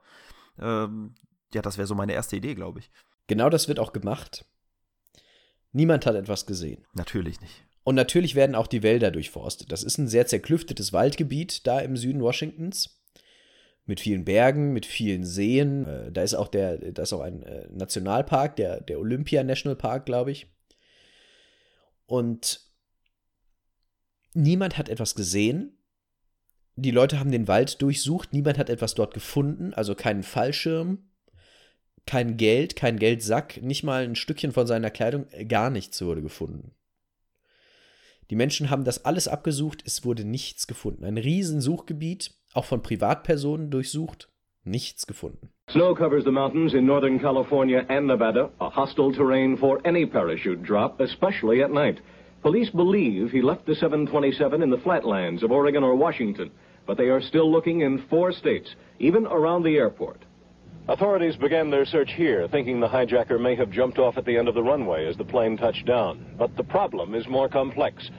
[0.60, 1.15] Ähm,
[1.54, 2.91] ja, das wäre so meine erste Idee, glaube ich.
[3.28, 4.46] Genau das wird auch gemacht.
[5.72, 6.86] Niemand hat etwas gesehen.
[6.94, 7.66] Natürlich nicht.
[7.84, 9.72] Und natürlich werden auch die Wälder durchforstet.
[9.72, 13.02] Das ist ein sehr zerklüftetes Waldgebiet da im Süden Washingtons.
[13.86, 15.86] Mit vielen Bergen, mit vielen Seen.
[15.86, 19.76] Äh, da ist auch, der, da ist auch ein äh, Nationalpark, der, der Olympia National
[19.76, 20.48] Park, glaube ich.
[22.08, 22.62] Und
[24.34, 25.78] niemand hat etwas gesehen.
[26.76, 31.10] Die Leute haben den Wald durchsucht, niemand hat etwas dort gefunden, also keinen Fallschirm,
[32.06, 36.72] kein Geld, kein Geldsack, nicht mal ein Stückchen von seiner Kleidung, gar nichts wurde gefunden.
[38.30, 41.06] Die Menschen haben das alles abgesucht, es wurde nichts gefunden.
[41.06, 44.30] Ein Riesensuchgebiet, auch von Privatpersonen durchsucht,
[44.63, 45.50] nichts gefunden.
[45.70, 50.63] Snow covers the mountains in Northern California and Nevada, a hostile terrain for any parachute
[50.63, 52.02] drop, especially at night.
[52.41, 56.52] Police believe he left the 727 in the flatlands of Oregon or Washington,
[56.86, 60.25] but they are still looking in four states, even around the airport.
[60.88, 64.48] Authorities began their search here, thinking the hijacker may have jumped off at the end
[64.48, 66.36] of the runway as the plane touched down.
[66.38, 68.12] But the problem is more complex.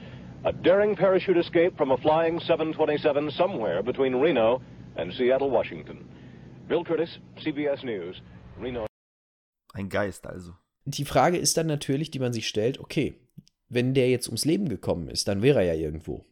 [0.43, 4.61] A daring parachute escape from a flying 727 somewhere between Reno
[4.97, 6.09] and Seattle, Washington.
[6.67, 8.21] Bill Curtis, CBS News,
[8.59, 8.85] Reno.
[9.73, 10.51] Ein Geist also.
[10.83, 13.15] Die Frage ist dann natürlich, die man sich stellt, okay,
[13.69, 16.25] wenn der jetzt ums Leben gekommen ist, dann wäre er ja irgendwo.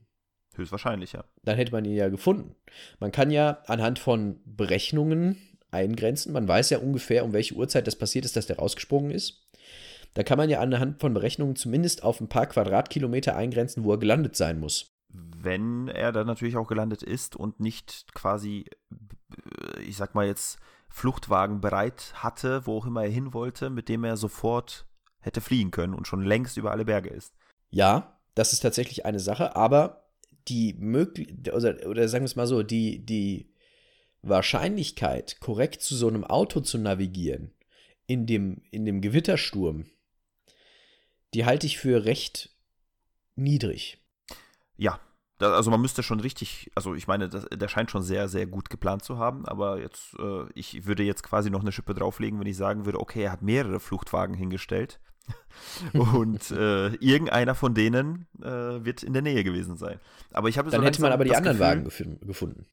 [0.56, 1.24] Höchstwahrscheinlich, ja.
[1.43, 2.56] Dann hätte man ihn ja gefunden.
[3.00, 5.38] Man kann ja anhand von Berechnungen
[5.76, 6.34] eingrenzen.
[6.34, 9.48] Man weiß ja ungefähr, um welche Uhrzeit das passiert ist, dass der rausgesprungen ist.
[10.14, 14.00] Da kann man ja anhand von Berechnungen zumindest auf ein paar Quadratkilometer eingrenzen, wo er
[14.00, 14.96] gelandet sein muss.
[15.10, 18.66] Wenn er dann natürlich auch gelandet ist und nicht quasi,
[19.86, 20.58] ich sag mal jetzt,
[20.90, 24.86] Fluchtwagen bereit hatte, wo auch immer er hin wollte, mit dem er sofort
[25.20, 27.34] hätte fliehen können und schon längst über alle Berge ist.
[27.70, 30.06] Ja, das ist tatsächlich eine Sache, aber
[30.48, 33.52] die möglich oder, oder sagen wir es mal so, die, die
[34.28, 37.54] Wahrscheinlichkeit, korrekt zu so einem Auto zu navigieren,
[38.08, 39.86] in dem, in dem Gewittersturm,
[41.34, 42.56] die halte ich für recht
[43.36, 44.02] niedrig.
[44.78, 45.00] Ja,
[45.38, 48.48] da, also man müsste schon richtig, also ich meine, das, der scheint schon sehr, sehr
[48.48, 52.40] gut geplant zu haben, aber jetzt, äh, ich würde jetzt quasi noch eine Schippe drauflegen,
[52.40, 55.00] wenn ich sagen würde, okay, er hat mehrere Fluchtwagen hingestellt
[55.94, 60.00] und äh, irgendeiner von denen äh, wird in der Nähe gewesen sein.
[60.32, 62.66] Aber ich habe Dann hätte man aber die anderen Gefühl, Wagen gef gefunden.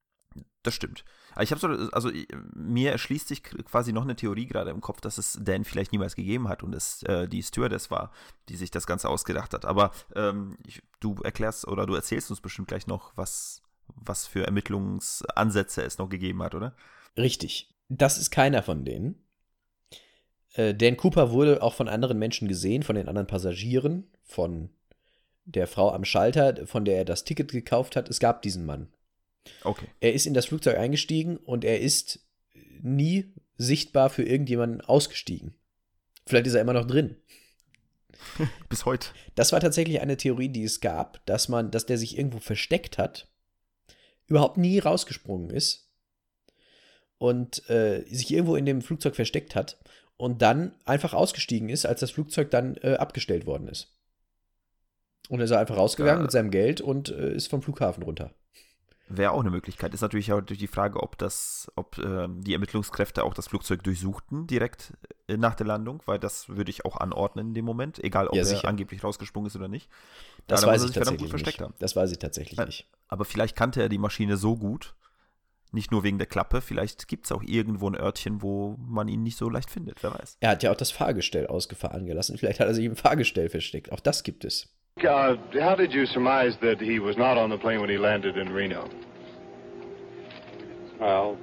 [0.62, 1.04] Das stimmt.
[1.40, 2.10] Ich habe so, also
[2.54, 6.14] mir erschließt sich quasi noch eine Theorie gerade im Kopf, dass es Dan vielleicht niemals
[6.14, 8.12] gegeben hat und es äh, die Stewardess war,
[8.48, 9.64] die sich das Ganze ausgedacht hat.
[9.64, 14.44] Aber ähm, ich, du erklärst oder du erzählst uns bestimmt gleich noch, was, was für
[14.44, 16.76] Ermittlungsansätze es noch gegeben hat, oder?
[17.16, 17.74] Richtig.
[17.88, 19.22] Das ist keiner von denen.
[20.54, 24.70] Äh, Dan Cooper wurde auch von anderen Menschen gesehen, von den anderen Passagieren, von
[25.44, 28.08] der Frau am Schalter, von der er das Ticket gekauft hat.
[28.08, 28.92] Es gab diesen Mann.
[29.64, 29.86] Okay.
[30.00, 32.20] Er ist in das Flugzeug eingestiegen und er ist
[32.80, 35.54] nie sichtbar für irgendjemanden ausgestiegen.
[36.26, 37.16] Vielleicht ist er immer noch drin.
[38.68, 39.08] Bis heute.
[39.34, 42.98] Das war tatsächlich eine Theorie, die es gab, dass man, dass der sich irgendwo versteckt
[42.98, 43.28] hat,
[44.26, 45.90] überhaupt nie rausgesprungen ist
[47.18, 49.78] und äh, sich irgendwo in dem Flugzeug versteckt hat
[50.16, 53.96] und dann einfach ausgestiegen ist, als das Flugzeug dann äh, abgestellt worden ist.
[55.28, 56.22] Und er ist einfach rausgegangen Ja.
[56.22, 58.34] mit seinem Geld und äh, ist vom Flughafen runter.
[59.14, 59.92] Wäre auch eine Möglichkeit.
[59.92, 63.82] Ist natürlich auch durch die Frage, ob das, ob ähm, die Ermittlungskräfte auch das Flugzeug
[63.82, 64.94] durchsuchten direkt
[65.28, 68.36] äh, nach der Landung, weil das würde ich auch anordnen in dem Moment, egal ob
[68.36, 69.90] Ja, er angeblich rausgesprungen ist oder nicht.
[70.46, 71.60] Das Ja, weiß ich tatsächlich nicht.
[71.60, 71.74] haben.
[71.78, 72.64] Das weiß ich tatsächlich Ja.
[72.64, 72.88] nicht.
[73.08, 74.94] Aber vielleicht kannte er die Maschine so gut,
[75.72, 79.22] nicht nur wegen der Klappe, vielleicht gibt es auch irgendwo ein Örtchen, wo man ihn
[79.22, 80.36] nicht so leicht findet, wer weiß.
[80.40, 82.36] Er hat ja auch das Fahrgestell ausgefahren gelassen.
[82.38, 83.90] Vielleicht hat er sich im Fahrgestell versteckt.
[83.92, 84.68] Auch das gibt es.
[85.04, 88.36] Uh, how did you surmise that he was not on the plane when he landed
[88.36, 88.88] in Reno?
[91.00, 91.36] Well,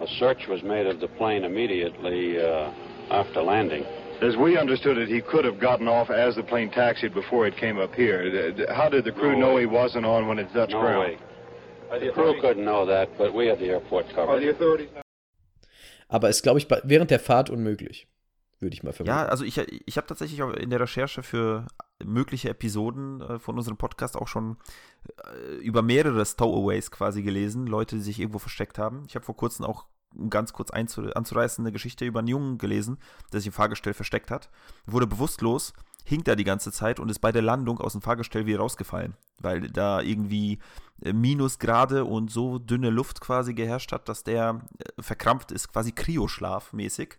[0.00, 2.70] a search was made of the plane immediately uh,
[3.10, 3.84] after landing.
[4.22, 7.56] As we understood it, he could have gotten off as the plane taxied before it
[7.56, 8.52] came up here.
[8.52, 9.62] D- d- How did the crew No know way.
[9.62, 11.00] he wasn't on when it touched No ground?
[11.00, 11.18] way.
[12.06, 14.40] The crew couldn't know that, but we had the airport Are covered.
[14.42, 14.88] the authorities
[16.08, 18.06] Aber ist, glaube ich, während der Fahrt unmöglich.
[18.60, 19.16] Würde ich mal vermuten.
[19.16, 21.66] Ja, also ich, ich habe tatsächlich auch in der Recherche für
[22.04, 24.58] mögliche Episoden äh, von unserem Podcast auch schon
[25.24, 29.04] äh, über mehrere Stowaways quasi gelesen, Leute, die sich irgendwo versteckt haben.
[29.06, 29.86] Ich habe vor kurzem auch
[30.28, 32.98] ganz kurz anzureißen eine Geschichte über einen Jungen gelesen,
[33.32, 34.50] der sich im Fahrgestell versteckt hat,
[34.84, 35.72] wurde bewusstlos,
[36.04, 39.16] hinkt da die ganze Zeit und ist bei der Landung aus dem Fahrgestell wieder rausgefallen,
[39.40, 40.58] weil da irgendwie
[41.02, 44.60] äh, Minusgrade und so dünne Luft quasi geherrscht hat, dass der
[44.98, 47.18] verkrampft ist, quasi Kryoschlaf mäßig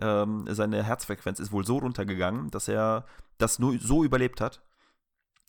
[0.00, 3.06] ähm, seine Herzfrequenz ist wohl so runtergegangen, dass er
[3.38, 4.62] das nur so überlebt hat,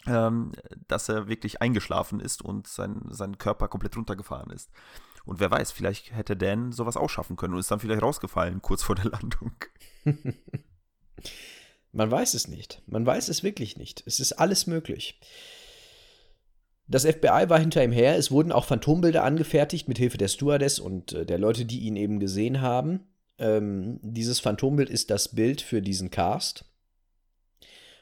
[0.07, 0.51] ähm,
[0.87, 4.69] dass er wirklich eingeschlafen ist und sein, sein Körper komplett runtergefahren ist.
[5.25, 8.61] Und wer weiß, vielleicht hätte Dan sowas auch schaffen können und ist dann vielleicht rausgefallen
[8.61, 9.53] kurz vor der Landung.
[11.93, 12.81] Man weiß es nicht.
[12.87, 14.03] Man weiß es wirklich nicht.
[14.05, 15.19] Es ist alles möglich.
[16.87, 18.17] Das FBI war hinter ihm her.
[18.17, 21.95] Es wurden auch Phantombilder angefertigt mit Hilfe der Stewardess und äh, der Leute, die ihn
[21.95, 23.07] eben gesehen haben.
[23.43, 26.63] Ähm, dieses Phantombild ist das Bild für diesen Cast.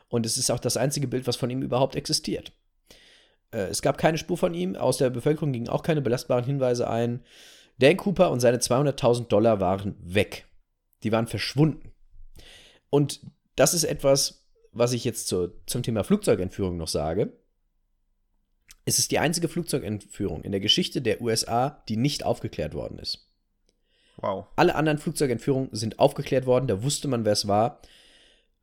[0.08, 2.54] Und es ist auch das einzige Bild, was von ihm überhaupt existiert.
[3.50, 6.88] Äh, es gab keine Spur von ihm, aus der Bevölkerung gingen auch keine belastbaren Hinweise
[6.88, 7.24] ein.
[7.80, 10.46] Dan Cooper und seine 200.000 Dollar waren weg.
[11.02, 11.92] Die waren verschwunden.
[12.92, 13.22] Und
[13.56, 17.34] das ist etwas, was ich jetzt zu, zum Thema Flugzeugentführung noch sage.
[18.86, 23.31] Es ist die einzige Flugzeugentführung in der Geschichte der USA, die nicht aufgeklärt worden ist.
[24.22, 24.46] Wow.
[24.56, 27.80] Alle anderen Flugzeugentführungen sind aufgeklärt worden, da wusste man, wer es war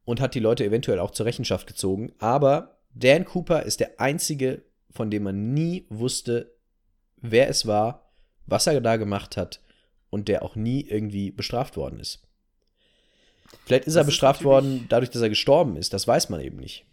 [0.05, 2.12] und hat die Leute eventuell auch zur Rechenschaft gezogen.
[2.18, 6.55] Aber Dan Cooper ist der einzige, von dem man nie wusste,
[7.16, 8.11] wer es war,
[8.47, 9.61] was er da gemacht hat
[10.11, 12.23] und der auch nie irgendwie bestraft worden ist.
[13.64, 15.92] Vielleicht ist Das er ist bestraft natürlich- worden dadurch, dass er gestorben ist.
[15.92, 16.87] Das weiß man eben nicht.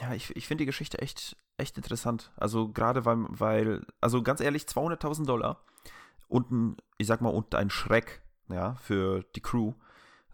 [0.00, 2.30] Ja, ich, ich finde die Geschichte echt, echt interessant.
[2.36, 5.62] Also gerade weil, weil, also ganz ehrlich, 200.000 Dollar
[6.28, 9.74] und ein, ich sag mal, und ein Schreck, ja, für die Crew,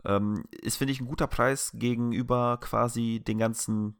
[0.05, 3.97] ähm, ist, finde ich, ein guter Preis gegenüber quasi den ganzen,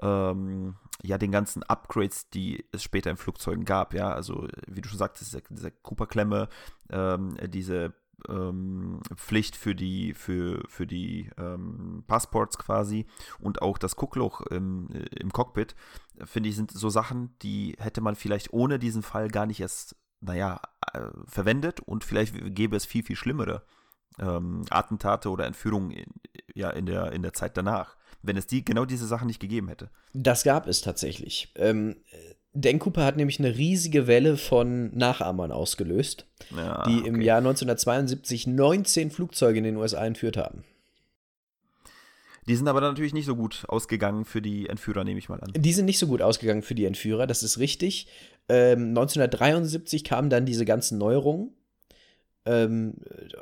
[0.00, 4.12] ähm, ja, den ganzen Upgrades, die es später in Flugzeugen gab, ja.
[4.12, 6.48] Also, wie du schon sagtest, diese, diese Cooper-Klemme,
[6.90, 7.94] ähm, diese
[8.28, 13.06] ähm, Pflicht für die, für, für die ähm, Passports quasi
[13.38, 15.76] und auch das Guckloch im, im Cockpit,
[16.24, 19.96] finde ich, sind so Sachen, die hätte man vielleicht ohne diesen Fall gar nicht erst,
[20.20, 20.60] naja,
[20.92, 23.62] äh, verwendet und vielleicht gäbe es viel, viel schlimmere
[24.18, 26.06] ähm, Attentate oder Entführungen in,
[26.54, 29.68] ja, in, der, in der Zeit danach, wenn es die, genau diese Sachen nicht gegeben
[29.68, 29.90] hätte.
[30.12, 31.52] Das gab es tatsächlich.
[31.56, 31.96] Ähm,
[32.52, 37.24] Dan Cooper hat nämlich eine riesige Welle von Nachahmern ausgelöst, Ja, die im okay.
[37.24, 40.64] Jahr 1972 19 Flugzeuge in den USA entführt haben.
[42.48, 45.52] Die sind aber natürlich nicht so gut ausgegangen für die Entführer, nehme ich mal an.
[45.54, 48.08] Die sind nicht so gut ausgegangen für die Entführer, das ist richtig.
[48.48, 51.50] Ähm, 1973 kamen dann diese ganzen Neuerungen.
[52.46, 52.94] Ähm,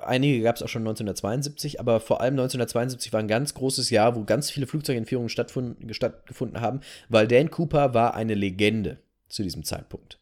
[0.03, 4.17] einige gab es auch schon 1972, aber vor allem 1972 war ein ganz großes Jahr,
[4.17, 10.19] wo ganz viele Flugzeugentführungen stattgefunden haben, weil Dan Cooper war eine Legende zu diesem Zeitpunkt.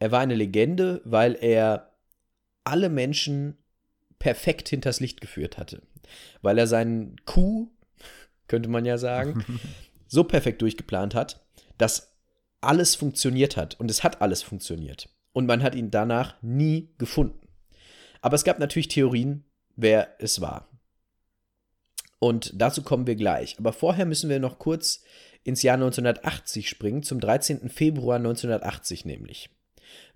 [0.00, 1.92] Er war eine Legende, weil er
[2.64, 3.56] alle Menschen
[4.18, 5.82] perfekt hinters Licht geführt hatte.
[6.42, 7.70] Weil er seinen Coup,
[8.48, 9.44] könnte man ja sagen,
[10.06, 11.44] so perfekt durchgeplant hat,
[11.78, 12.12] dass
[12.60, 13.78] alles funktioniert hat.
[13.78, 15.08] Und es hat alles funktioniert.
[15.32, 17.48] Und man hat ihn danach nie gefunden.
[18.20, 19.44] Aber es gab natürlich Theorien,
[19.76, 20.68] wer es war.
[22.18, 23.58] Und dazu kommen wir gleich.
[23.58, 25.02] Aber vorher müssen wir noch kurz
[25.42, 27.68] ins Jahr 1980 springen, zum 13.
[27.68, 29.50] Februar 1980 nämlich.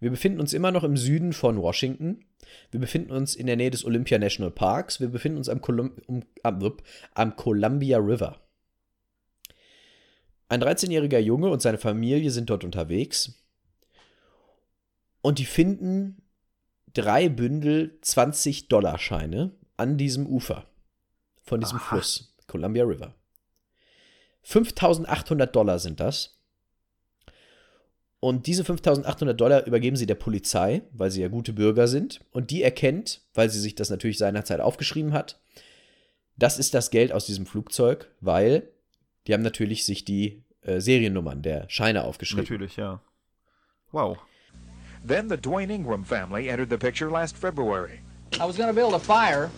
[0.00, 2.24] Wir befinden uns immer noch im Süden von Washington.
[2.70, 5.00] Wir befinden uns in der Nähe des Olympia National Parks.
[5.00, 6.72] Wir befinden uns am, Colum um, am,
[7.14, 8.40] am Columbia River.
[10.48, 13.42] Ein 13-jähriger Junge und seine Familie sind dort unterwegs.
[15.22, 16.22] Und die finden
[16.94, 20.66] drei Bündel 20-Dollar-Scheine an diesem Ufer
[21.42, 21.88] von diesem Aha.
[21.88, 23.14] Fluss, Columbia River.
[24.42, 26.35] 5800 Dollar sind das.
[28.20, 32.20] Und diese 5800 Dollar übergeben sie der Polizei, weil sie ja gute Bürger sind.
[32.32, 35.38] Und die erkennt, weil sie sich das natürlich seinerzeit aufgeschrieben hat,
[36.36, 38.68] das ist das Geld aus diesem Flugzeug, weil
[39.26, 42.44] die haben natürlich sich die äh, Seriennummern der Scheine aufgeschrieben.
[42.44, 43.00] Natürlich, ja.
[43.92, 44.18] Wow.
[45.06, 48.00] Then the Dwayne Ingram family entered the picture last February.
[48.40, 49.50] I was going to build a fire,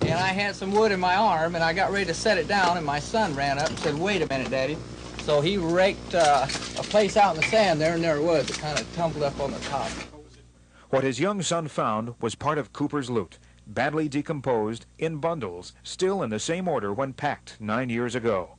[0.00, 2.48] and I had some wood in my arm, and I got ready to set it
[2.48, 4.76] down, and my son ran up and said, wait a minute, Daddy.
[5.24, 6.46] So he raked uh,
[6.78, 8.50] a place out in the sand there, and there it was.
[8.50, 9.88] It kind of tumbled up on the top.
[10.90, 16.24] What his young son found was part of Cooper's loot, badly decomposed, in bundles, still
[16.24, 18.56] in the same order when packed nine years ago.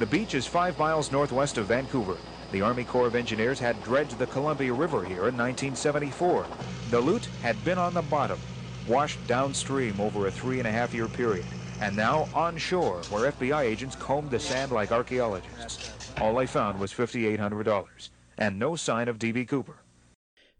[0.00, 2.16] The beach is five miles northwest of Vancouver.
[2.50, 6.44] The Army Corps of Engineers had dredged the Columbia River here in 1974.
[6.90, 8.40] The loot had been on the bottom,
[8.88, 11.46] washed downstream over a three and a half year period,
[11.80, 15.90] and now on shore where FBI agents combed the sand like archaeologists.
[16.20, 19.46] All they found was $5,800 and no sign of D.B.
[19.46, 19.74] Cooper.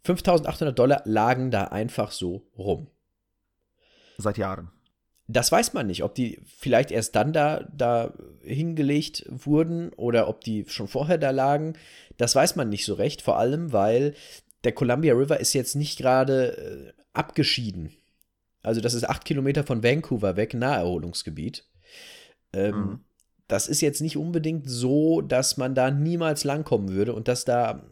[0.04, 2.88] 5800 Dollar lagen da einfach so rum.
[4.18, 4.70] Seit Jahren.
[5.26, 10.42] Das weiß man nicht, ob die vielleicht erst dann da, da hingelegt wurden oder ob
[10.42, 11.74] die schon vorher da lagen.
[12.18, 14.14] Das weiß man nicht so recht, vor allem weil
[14.64, 17.90] der Columbia River ist jetzt nicht gerade äh, abgeschieden.
[18.64, 21.64] Also das ist acht Kilometer von Vancouver weg, Naherholungsgebiet.
[22.52, 23.00] Ähm, Mhm.
[23.46, 27.86] Das ist jetzt nicht unbedingt so, dass man da niemals langkommen würde und dass da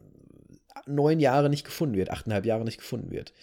[0.87, 3.35] neun Jahre nicht gefunden wird, achteinhalb Jahre nicht gefunden wird.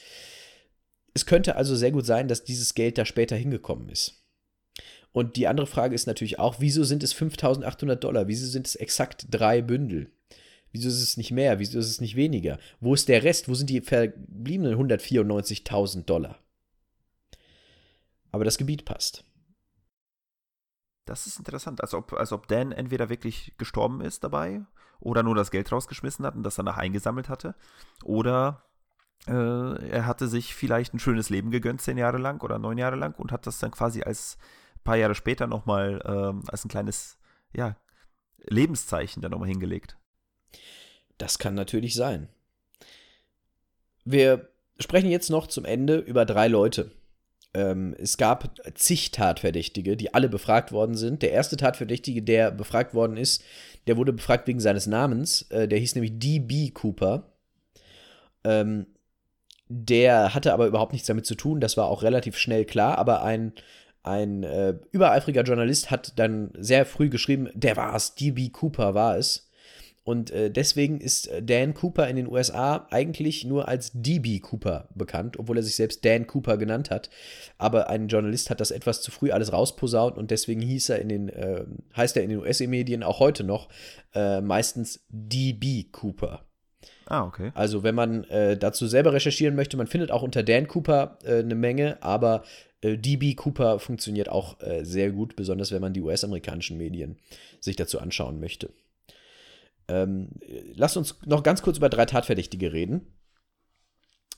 [1.14, 4.24] Es könnte also sehr gut sein, dass dieses Geld da später hingekommen ist.
[5.12, 8.28] Und die andere Frage ist natürlich auch, wieso sind es 5800 Dollar?
[8.28, 10.12] Wieso sind es exakt drei Bündel?
[10.72, 11.60] Wieso ist es nicht mehr?
[11.60, 12.60] Wieso ist es nicht weniger?
[12.80, 13.50] Wo ist der Rest?
[13.50, 16.40] Wo sind die verbliebenen 194.000 Dollar?
[18.32, 19.24] Aber das Gebiet passt.
[21.06, 24.62] Das ist interessant, als ob, als ob Dan entweder wirklich gestorben ist dabei
[25.00, 27.56] oder nur das Geld rausgeschmissen hat und das danach eingesammelt hatte.
[28.04, 28.64] Oder
[29.28, 29.32] äh,
[29.90, 33.16] er hatte sich vielleicht ein schönes Leben gegönnt, zehn Jahre lang oder neun Jahre lang
[33.18, 34.38] und hat das dann quasi als
[34.84, 37.18] paar Jahre später nochmal ähm, als ein kleines,
[37.54, 37.76] ja,
[38.46, 39.98] Lebenszeichen dann nochmal hingelegt.
[41.18, 42.30] Das kann natürlich sein.
[44.06, 44.50] Wir
[44.80, 46.92] sprechen jetzt noch zum Ende über drei Leute.
[47.54, 51.22] Ähm, es gab zig Tatverdächtige, die alle befragt worden sind.
[51.22, 53.44] Der erste Tatverdächtige, der befragt worden ist,
[53.88, 55.44] der wurde befragt wegen seines Namens.
[55.50, 56.70] Äh, der hieß nämlich D.B.
[56.72, 57.32] Cooper.
[58.44, 58.86] Ähm,
[59.68, 61.60] der hatte aber überhaupt nichts damit zu tun.
[61.60, 62.98] Das war auch relativ schnell klar.
[62.98, 63.54] Aber ein,
[64.04, 68.50] ein äh, übereifriger Journalist hat dann sehr früh geschrieben, der war es, D.B.
[68.50, 69.49] Cooper war es.
[70.10, 74.90] Und äh, deswegen ist äh, Dan Cooper in den USA eigentlich nur als DB Cooper
[74.96, 77.12] bekannt, obwohl er sich selbst Dan Cooper genannt hat.
[77.60, 81.10] Aber ein Journalist hat das etwas zu früh alles rausposaunt und deswegen hieß er in
[81.10, 81.64] den, äh,
[81.96, 83.70] heißt er in den US-Medien auch heute noch
[84.16, 86.44] äh, meistens DB Cooper.
[87.06, 87.52] Ah, okay.
[87.54, 91.38] Also, wenn man äh, dazu selber recherchieren möchte, man findet auch unter Dan Cooper äh,
[91.38, 92.42] eine Menge, aber
[92.82, 97.18] DB Cooper funktioniert auch sehr gut, besonders wenn man die US-amerikanischen Medien
[97.60, 98.70] sich dazu anschauen möchte.
[99.90, 100.30] Ähm,
[100.76, 103.08] lasst uns noch ganz kurz über drei Tatverdächtige reden.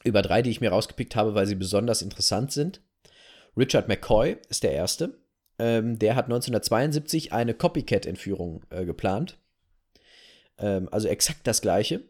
[0.03, 2.81] Über drei, die ich mir rausgepickt habe, weil sie besonders interessant sind.
[3.55, 5.19] Richard McCoy ist der erste.
[5.59, 9.37] Ähm, der hat 1972 eine Copycat-Entführung äh, geplant.
[10.57, 12.01] Ähm, also exakt das gleiche.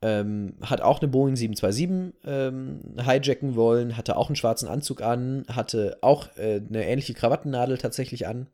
[0.00, 5.44] Ähm, hat auch eine Boeing 727 ähm, hijacken wollen, hatte auch einen schwarzen Anzug an,
[5.48, 8.46] hatte auch äh, eine ähnliche Krawattennadel tatsächlich an.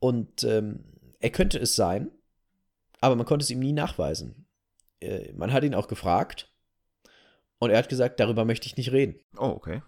[0.00, 0.84] Und ähm,
[1.20, 2.10] er könnte es sein,
[3.00, 4.46] aber man konnte es ihm nie nachweisen.
[5.00, 6.52] Äh, man hat ihn auch gefragt
[7.58, 9.20] und er hat gesagt, darüber möchte ich nicht reden.
[9.36, 9.82] Oh, okay.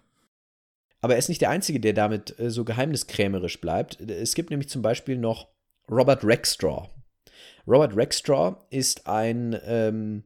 [1.01, 3.99] Aber er ist nicht der Einzige, der damit äh, so geheimniskrämerisch bleibt.
[4.01, 5.47] Es gibt nämlich zum Beispiel noch
[5.89, 6.89] Robert Rexstraw.
[7.67, 10.23] Robert Rexstraw ist ein ähm,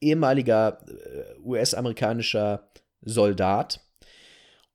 [0.00, 2.70] ehemaliger äh, US-amerikanischer
[3.02, 3.80] Soldat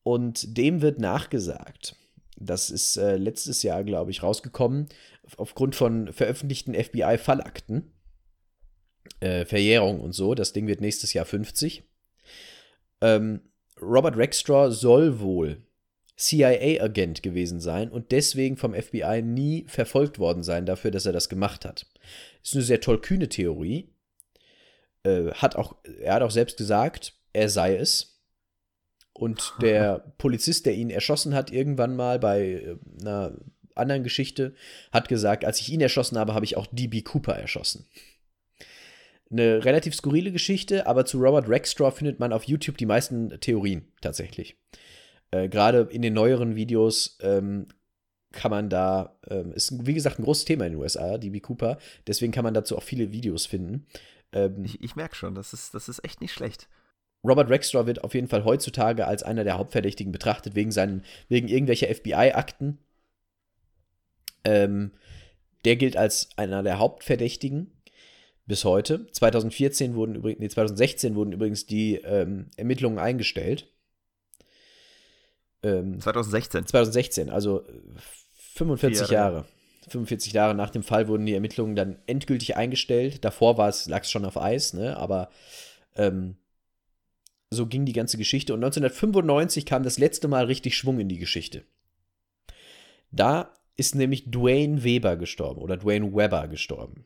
[0.03, 1.95] und dem wird nachgesagt,
[2.37, 4.89] das ist äh, letztes Jahr, glaube ich, rausgekommen,
[5.37, 7.91] aufgrund von veröffentlichten FBI-Fallakten.
[9.19, 10.35] Äh, Verjährung und so.
[10.35, 11.83] Das Ding wird nächstes Jahr 50.
[13.01, 13.41] Ähm,
[13.81, 15.65] Robert Rexstraw soll wohl
[16.15, 21.27] CIA-Agent gewesen sein und deswegen vom FBI nie verfolgt worden sein dafür, dass er das
[21.27, 21.87] gemacht hat.
[22.43, 23.89] Ist eine sehr tollkühne Theorie.
[25.03, 28.21] Äh, hat auch, er hat auch selbst gesagt, er sei es.
[29.11, 33.35] Und der Polizist, der ihn erschossen hat, irgendwann mal bei äh, einer
[33.75, 34.53] anderen Geschichte,
[34.91, 37.85] hat gesagt, als ich ihn erschossen habe, habe ich auch DB Cooper erschossen.
[39.31, 43.91] Eine relativ skurrile Geschichte, aber zu Robert Rexstraw findet man auf YouTube die meisten Theorien
[44.01, 44.57] tatsächlich.
[45.31, 47.67] Äh, Gerade in den neueren Videos ähm,
[48.31, 51.77] kann man da, ähm, ist wie gesagt ein großes Thema in den USA, DB Cooper,
[52.05, 53.87] deswegen kann man dazu auch viele Videos finden.
[54.33, 56.67] Ähm, ich, ich merke schon, das ist, das ist echt nicht schlecht.
[57.25, 61.47] Robert Rexstraw wird auf jeden Fall heutzutage als einer der Hauptverdächtigen betrachtet, wegen, seinen, wegen
[61.47, 62.79] irgendwelcher FBI-Akten.
[64.43, 64.91] Ähm,
[65.65, 67.71] der gilt als einer der Hauptverdächtigen
[68.45, 69.07] bis heute.
[69.11, 73.69] 2014 wurden übrigens, nee, 2016 wurden übrigens die ähm, Ermittlungen eingestellt.
[75.63, 76.67] Ähm, 2016.
[76.67, 77.63] 2016, also
[78.55, 79.13] 45 Jahre.
[79.13, 79.45] Jahre.
[79.89, 83.23] 45 Jahre nach dem Fall wurden die Ermittlungen dann endgültig eingestellt.
[83.25, 84.97] Davor lag es schon auf Eis, ne?
[84.97, 85.29] aber
[85.95, 86.37] ähm,
[87.49, 88.53] so ging die ganze Geschichte.
[88.53, 91.63] Und 1995 kam das letzte Mal richtig Schwung in die Geschichte.
[93.11, 97.05] Da ist nämlich Dwayne Weber gestorben oder Dwayne Weber gestorben.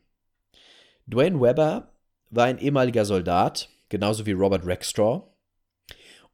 [1.06, 1.92] Dwayne Weber
[2.30, 5.22] war ein ehemaliger Soldat, genauso wie Robert Rexstraw.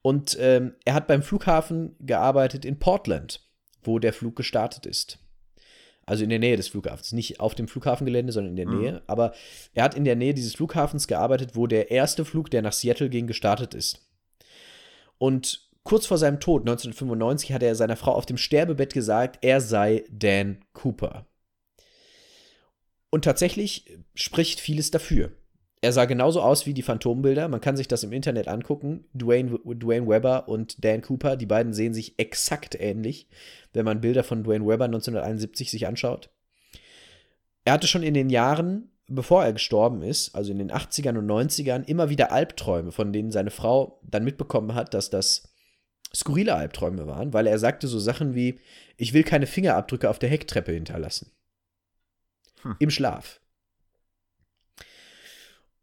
[0.02, 3.40] Und ähm, er hat beim Flughafen gearbeitet in Portland,
[3.82, 5.18] wo der Flug gestartet ist.
[6.06, 7.12] Also in der Nähe des Flughafens.
[7.12, 8.80] Nicht auf dem Flughafengelände, sondern in der mhm.
[8.80, 9.02] Nähe.
[9.06, 9.32] Aber
[9.72, 13.08] er hat in der Nähe dieses Flughafens gearbeitet, wo der erste Flug, der nach Seattle
[13.08, 14.06] ging, gestartet ist.
[15.16, 19.60] Und kurz vor seinem Tod, 1995, hat er seiner Frau auf dem Sterbebett gesagt, er
[19.60, 21.26] sei Dan Cooper.
[23.10, 25.30] Und tatsächlich spricht vieles dafür.
[25.82, 27.46] Er sah genauso aus wie die Phantombilder.
[27.46, 29.04] Man kann sich das im Internet angucken.
[29.12, 33.28] Dwayne, Dwayne Webber und Dan Cooper, die beiden sehen sich exakt ähnlich,
[33.74, 36.30] wenn man Bilder von Dwayne Webber 1971 sich anschaut.
[37.66, 41.26] Er hatte schon in den Jahren, bevor er gestorben ist, also in den 80ern und
[41.26, 45.53] 90ern, immer wieder Albträume, von denen seine Frau dann mitbekommen hat, dass das
[46.14, 48.60] skurrile Albträume waren, weil er sagte so Sachen wie,
[48.96, 51.30] ich will keine Fingerabdrücke auf der Hecktreppe hinterlassen.
[52.62, 52.76] Hm.
[52.78, 53.40] Im Schlaf.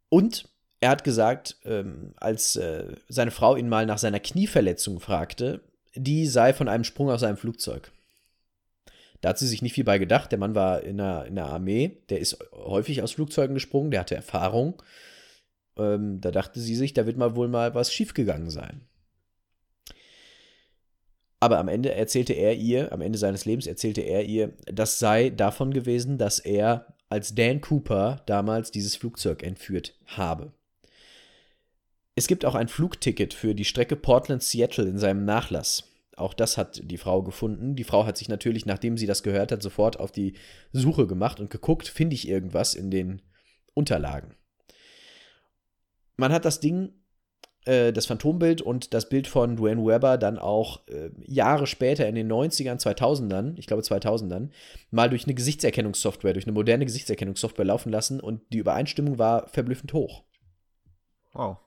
[0.08, 0.48] Und
[0.80, 5.60] er hat gesagt, ähm, als äh, seine Frau ihn mal nach seiner Knieverletzung fragte,
[5.94, 7.92] die sei von einem Sprung aus einem Flugzeug.
[9.20, 10.32] Da hat sie sich nicht viel bei gedacht.
[10.32, 14.00] Der Mann war in der, in der Armee, der ist häufig aus Flugzeugen gesprungen, der
[14.00, 14.82] hatte Erfahrung.
[15.76, 18.82] Ähm, da dachte sie sich, da wird mal wohl mal was schiefgegangen sein.
[21.42, 25.28] Aber am Ende erzählte er ihr, am Ende seines Lebens erzählte er ihr, das sei
[25.30, 30.52] davon gewesen, dass er als Dan Cooper damals dieses Flugzeug entführt habe.
[32.14, 35.82] Es gibt auch ein Flugticket für die Strecke Portland-Seattle in seinem Nachlass.
[36.16, 37.74] Auch das hat die Frau gefunden.
[37.74, 40.34] Die Frau hat sich natürlich, nachdem sie das gehört hat, sofort auf die
[40.70, 43.20] Suche gemacht und geguckt, finde ich irgendwas in den
[43.74, 44.36] Unterlagen.
[46.16, 47.01] Man hat das Ding
[47.64, 52.14] äh, das Phantombild und das Bild von Dwayne Webber dann auch äh, Jahre später in
[52.14, 54.50] den 90ern, 2000ern, ich glaube 2000ern,
[54.90, 59.92] mal durch eine Gesichtserkennungssoftware, durch eine moderne Gesichtserkennungssoftware laufen lassen und die Übereinstimmung war verblüffend
[59.92, 60.24] hoch.
[61.32, 61.58] Wow.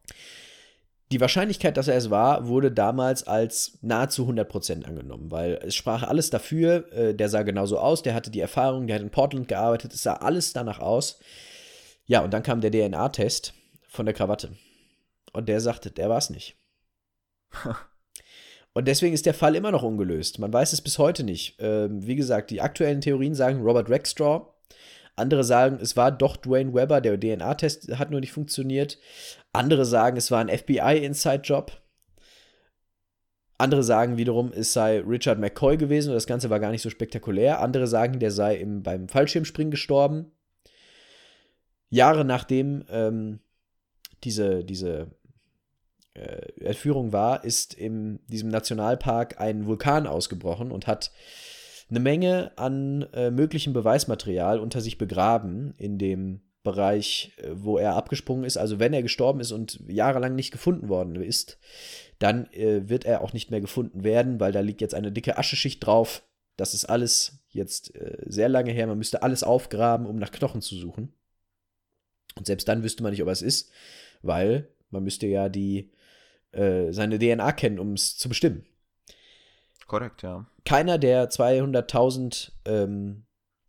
[1.12, 6.04] Die Wahrscheinlichkeit, dass er es war, wurde damals als nahezu 100% angenommen, weil es sprach
[6.04, 9.48] alles dafür, äh, der sah genauso aus, der hatte die Erfahrung, der hat in Portland
[9.48, 11.20] gearbeitet, es sah alles danach aus.
[12.08, 13.54] Ja, und dann kam der DNA-Test
[13.88, 14.50] von der Krawatte.
[15.36, 16.58] Und der sagte, der war es nicht.
[18.74, 20.40] Und deswegen ist der Fall immer noch ungelöst.
[20.40, 21.58] Man weiß es bis heute nicht.
[21.60, 24.48] Ähm, wie gesagt, die aktuellen Theorien sagen Robert Rexstraw.
[25.18, 28.98] Andere sagen, es war doch Dwayne Webber, der DNA-Test hat nur nicht funktioniert.
[29.52, 31.82] Andere sagen, es war ein FBI-Inside-Job.
[33.58, 36.90] Andere sagen wiederum, es sei Richard McCoy gewesen und das Ganze war gar nicht so
[36.90, 37.62] spektakulär.
[37.62, 40.32] Andere sagen, der sei im, beim Fallschirmspringen gestorben.
[41.90, 43.40] Jahre nachdem ähm,
[44.26, 45.15] diese, diese
[46.16, 51.12] äh, Entführung war, ist in diesem Nationalpark ein Vulkan ausgebrochen und hat
[51.90, 57.96] eine Menge an äh, möglichem Beweismaterial unter sich begraben in dem Bereich, äh, wo er
[57.96, 58.58] abgesprungen ist.
[58.58, 61.60] Also wenn er gestorben ist und jahrelang nicht gefunden worden ist,
[62.20, 65.38] dann äh, wird er auch nicht mehr gefunden werden, weil da liegt jetzt eine dicke
[65.38, 66.24] Ascheschicht drauf.
[66.58, 68.88] Das ist alles jetzt äh, sehr lange her.
[68.88, 71.14] Man müsste alles aufgraben, um nach Knochen zu suchen.
[72.36, 73.72] Und selbst dann wüsste man nicht, ob es ist,
[74.22, 75.92] weil man müsste ja die
[76.56, 78.66] äh, seine DNA kennen, um es zu bestimmen.
[79.88, 80.46] Korrekt, ja.
[80.66, 83.26] Keiner der 200.000 ähm,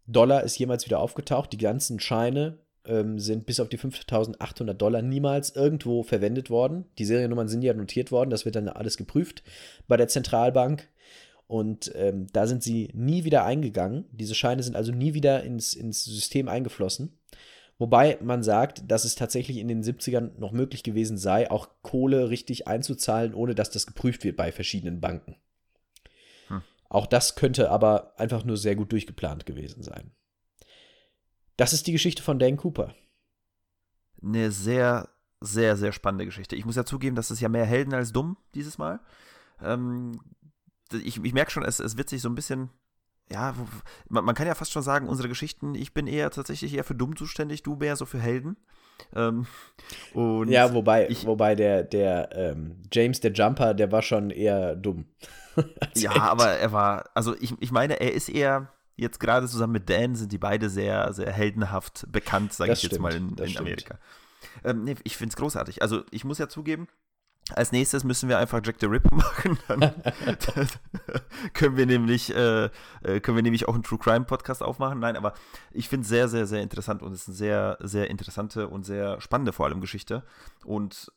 [0.07, 1.53] Dollar ist jemals wieder aufgetaucht.
[1.53, 6.87] Die ganzen Scheine ähm, sind bis auf die 5.800 Dollar niemals irgendwo verwendet worden.
[6.99, 8.31] Die Seriennummern sind ja notiert worden.
[8.31, 9.43] Das wird dann alles geprüft
[9.89, 10.89] bei der Zentralbank.
[11.49, 14.07] Und ähm, da sind sie nie wieder eingegangen.
[14.11, 17.19] Diese Scheine sind also nie wieder ins, ins System eingeflossen.
[17.79, 22.31] Wobei man sagt, dass es tatsächlich in den 70ern noch möglich gewesen sei, auch Kohle
[22.31, 25.37] richtig einzuzahlen, ohne dass das geprüft wird bei verschiedenen Banken.
[26.49, 26.63] Hm.
[26.89, 30.13] Auch das könnte aber einfach nur sehr gut durchgeplant gewesen sein.
[31.59, 32.95] Das ist die Geschichte von Dan Cooper.
[34.23, 35.11] Eine sehr,
[35.41, 36.57] sehr, sehr spannende Geschichte.
[36.57, 39.01] Ich muss ja zugeben, das ist ja mehr Helden als dumm dieses Mal.
[39.63, 40.21] Ähm,
[40.93, 42.71] ich, ich merke schon, es, es wird sich so ein bisschen
[43.31, 43.55] ja,
[44.09, 46.95] man, man, kann ja fast schon sagen, unsere Geschichten, ich bin eher tatsächlich eher für
[46.95, 48.57] dumm zuständig, du mehr so für Helden.
[49.15, 49.47] Ähm,
[50.15, 55.07] ja, wobei, ich, wobei der, der ähm, James, der Jumper, der war schon eher dumm.
[55.95, 56.23] ja, Held.
[56.23, 60.15] aber er war, also ich, ich meine, er ist eher, jetzt gerade zusammen mit Dan
[60.15, 63.99] sind die beide sehr, sehr heldenhaft bekannt, sage ich stimmt, jetzt mal in, in Amerika.
[64.65, 65.83] Ähm, nee, ich finde es großartig.
[65.83, 66.89] Also ich muss ja zugeben,
[67.55, 69.59] als nächstes müssen wir einfach Jack the Ripper machen.
[69.69, 69.81] Dann,
[71.55, 72.71] können wir nämlich äh,
[73.03, 74.99] äh, können wir nämlich auch einen True Crime Podcast aufmachen.
[74.99, 75.35] Nein, aber
[75.71, 78.85] ich finde es sehr, sehr, sehr interessant und es ist eine sehr, sehr interessante und
[78.85, 80.25] sehr spannende vor allem Geschichte.
[80.65, 81.13] Und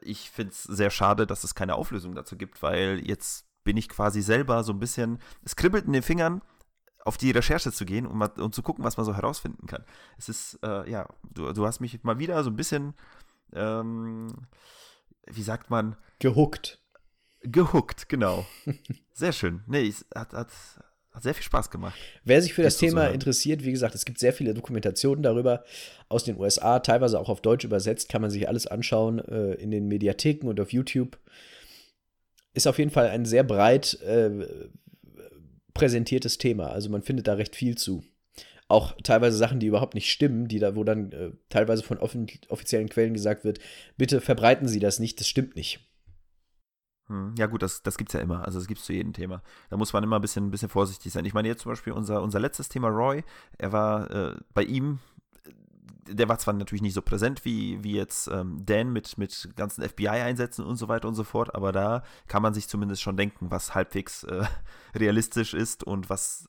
[0.00, 3.88] ich finde es sehr schade, dass es keine Auflösung dazu gibt, weil jetzt bin ich
[3.88, 6.42] quasi selber so ein bisschen, es kribbelt in den Fingern,
[7.04, 9.84] auf die Recherche zu gehen und, mal, und zu gucken, was man so herausfinden kann.
[10.16, 12.94] Es ist, äh, ja, du, du hast mich mal wieder so ein bisschen
[13.52, 14.28] ähm,
[15.26, 15.96] wie sagt man?
[16.18, 16.80] Gehuckt.
[17.42, 18.46] Gehuckt, genau.
[19.12, 19.62] Sehr schön.
[19.66, 20.48] Nee, es hat, hat,
[21.12, 21.94] hat sehr viel Spaß gemacht.
[22.24, 25.62] Wer sich für das Thema interessiert, wie gesagt, es gibt sehr viele Dokumentationen darüber
[26.08, 29.70] aus den USA, teilweise auch auf Deutsch übersetzt, kann man sich alles anschauen äh, in
[29.70, 31.18] den Mediatheken und auf YouTube.
[32.54, 34.46] Ist auf jeden Fall ein sehr breit äh,
[35.74, 36.70] präsentiertes Thema.
[36.70, 38.02] Also man findet da recht viel zu
[38.68, 42.88] auch teilweise Sachen, die überhaupt nicht stimmen, die da, wo dann äh, teilweise von offiziellen
[42.88, 43.58] Quellen gesagt wird,
[43.96, 45.80] bitte verbreiten Sie das nicht, das stimmt nicht.
[47.08, 48.44] Hm, ja, gut, das, das gibt es ja immer.
[48.46, 49.42] Also, das gibt es zu jedem Thema.
[49.68, 51.26] Da muss man immer ein bisschen, ein bisschen vorsichtig sein.
[51.26, 53.22] Ich meine, jetzt zum Beispiel unser, unser letztes Thema, Roy,
[53.58, 55.00] er war äh, bei ihm,
[56.08, 59.86] der war zwar natürlich nicht so präsent wie, wie jetzt ähm, Dan mit, mit ganzen
[59.86, 63.50] FBI-Einsätzen und so weiter und so fort, aber da kann man sich zumindest schon denken,
[63.50, 64.44] was halbwegs äh,
[64.94, 66.48] realistisch ist und was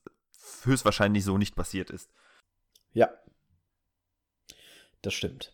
[0.64, 2.10] höchstwahrscheinlich so nicht passiert ist.
[2.94, 3.10] Ja.
[5.02, 5.54] Das stimmt.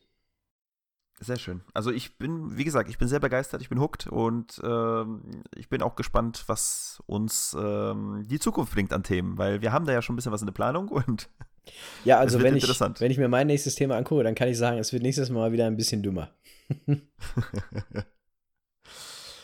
[1.24, 1.62] Sehr schön.
[1.76, 5.70] Also ich bin, wie gesagt, ich bin sehr begeistert, ich bin hooked und ähm, ich
[5.70, 9.94] bin auch gespannt, was uns ähm, die Zukunft bringt an Themen, weil wir haben da
[9.94, 11.30] ja schon ein bisschen was in der Planung und
[12.06, 14.80] ja, also wenn ich, wenn ich mir mein nächstes Thema angucke, dann kann ich sagen,
[14.80, 16.34] es wird nächstes Mal wieder ein bisschen dümmer.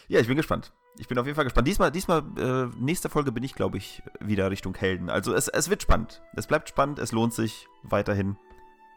[0.08, 0.74] ja, ich bin gespannt.
[1.00, 1.68] Ich bin auf jeden Fall gespannt.
[1.68, 5.10] Diesmal, diesmal, äh, nächste Folge bin ich, glaube ich, wieder Richtung Helden.
[5.10, 6.22] Also es, es wird spannend.
[6.36, 8.36] Es bleibt spannend, es lohnt sich weiterhin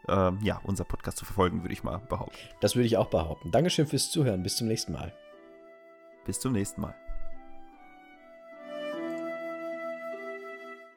[0.07, 2.37] äh, ja, unser Podcast zu verfolgen, würde ich mal behaupten.
[2.59, 3.51] Das würde ich auch behaupten.
[3.51, 4.43] Dankeschön fürs Zuhören.
[4.43, 5.13] Bis zum nächsten Mal.
[6.25, 6.95] Bis zum nächsten Mal.